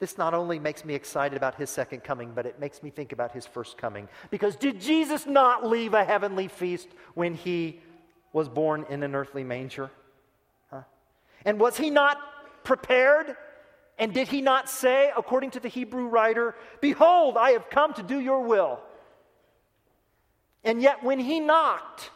this 0.00 0.16
not 0.16 0.32
only 0.32 0.58
makes 0.58 0.82
me 0.84 0.94
excited 0.94 1.36
about 1.36 1.54
his 1.56 1.68
second 1.68 2.02
coming, 2.02 2.32
but 2.34 2.46
it 2.46 2.58
makes 2.58 2.82
me 2.82 2.88
think 2.88 3.12
about 3.12 3.32
his 3.32 3.46
first 3.46 3.76
coming. 3.76 4.08
Because 4.30 4.56
did 4.56 4.80
Jesus 4.80 5.26
not 5.26 5.66
leave 5.66 5.92
a 5.92 6.02
heavenly 6.02 6.48
feast 6.48 6.88
when 7.14 7.34
he 7.34 7.80
was 8.32 8.48
born 8.48 8.86
in 8.88 9.02
an 9.02 9.14
earthly 9.14 9.44
manger? 9.44 9.90
Huh? 10.70 10.82
And 11.44 11.60
was 11.60 11.76
he 11.76 11.90
not 11.90 12.18
prepared? 12.64 13.36
And 13.98 14.14
did 14.14 14.28
he 14.28 14.40
not 14.40 14.70
say, 14.70 15.12
according 15.14 15.50
to 15.52 15.60
the 15.60 15.68
Hebrew 15.68 16.06
writer, 16.06 16.54
Behold, 16.80 17.36
I 17.36 17.50
have 17.50 17.68
come 17.68 17.92
to 17.94 18.02
do 18.02 18.18
your 18.18 18.40
will? 18.40 18.80
And 20.64 20.80
yet, 20.80 21.04
when 21.04 21.18
he 21.18 21.40
knocked, 21.40 22.10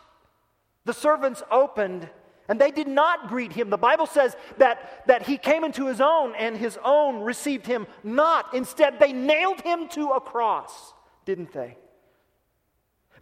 the 0.86 0.94
servants 0.94 1.42
opened 1.50 2.08
and 2.48 2.60
they 2.60 2.70
did 2.70 2.88
not 2.88 3.28
greet 3.28 3.52
him. 3.52 3.70
The 3.70 3.76
Bible 3.76 4.06
says 4.06 4.36
that, 4.58 5.06
that 5.06 5.22
he 5.22 5.38
came 5.38 5.64
into 5.64 5.86
his 5.86 6.00
own, 6.00 6.34
and 6.34 6.56
his 6.56 6.78
own 6.84 7.20
received 7.20 7.66
him 7.66 7.86
not. 8.02 8.54
Instead, 8.54 8.98
they 8.98 9.12
nailed 9.12 9.60
him 9.60 9.88
to 9.90 10.10
a 10.10 10.20
cross, 10.20 10.92
didn't 11.24 11.52
they? 11.52 11.76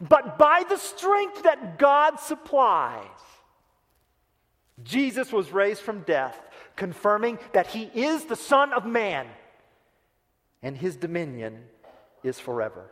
But 0.00 0.38
by 0.38 0.64
the 0.68 0.78
strength 0.78 1.44
that 1.44 1.78
God 1.78 2.18
supplies, 2.18 3.06
Jesus 4.82 5.32
was 5.32 5.52
raised 5.52 5.82
from 5.82 6.00
death, 6.00 6.40
confirming 6.74 7.38
that 7.52 7.68
he 7.68 7.84
is 7.94 8.24
the 8.24 8.36
Son 8.36 8.72
of 8.72 8.84
Man, 8.84 9.26
and 10.62 10.76
his 10.76 10.96
dominion 10.96 11.64
is 12.24 12.40
forever. 12.40 12.90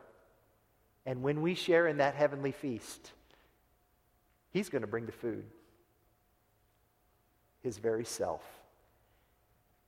And 1.07 1.23
when 1.23 1.43
we 1.43 1.55
share 1.55 1.89
in 1.89 1.97
that 1.97 2.15
heavenly 2.15 2.53
feast, 2.53 3.13
He's 4.51 4.69
going 4.69 4.83
to 4.83 4.89
bring 4.89 5.07
the 5.07 5.13
food, 5.13 5.45
His 7.63 7.79
very 7.79 8.05
self. 8.05 8.60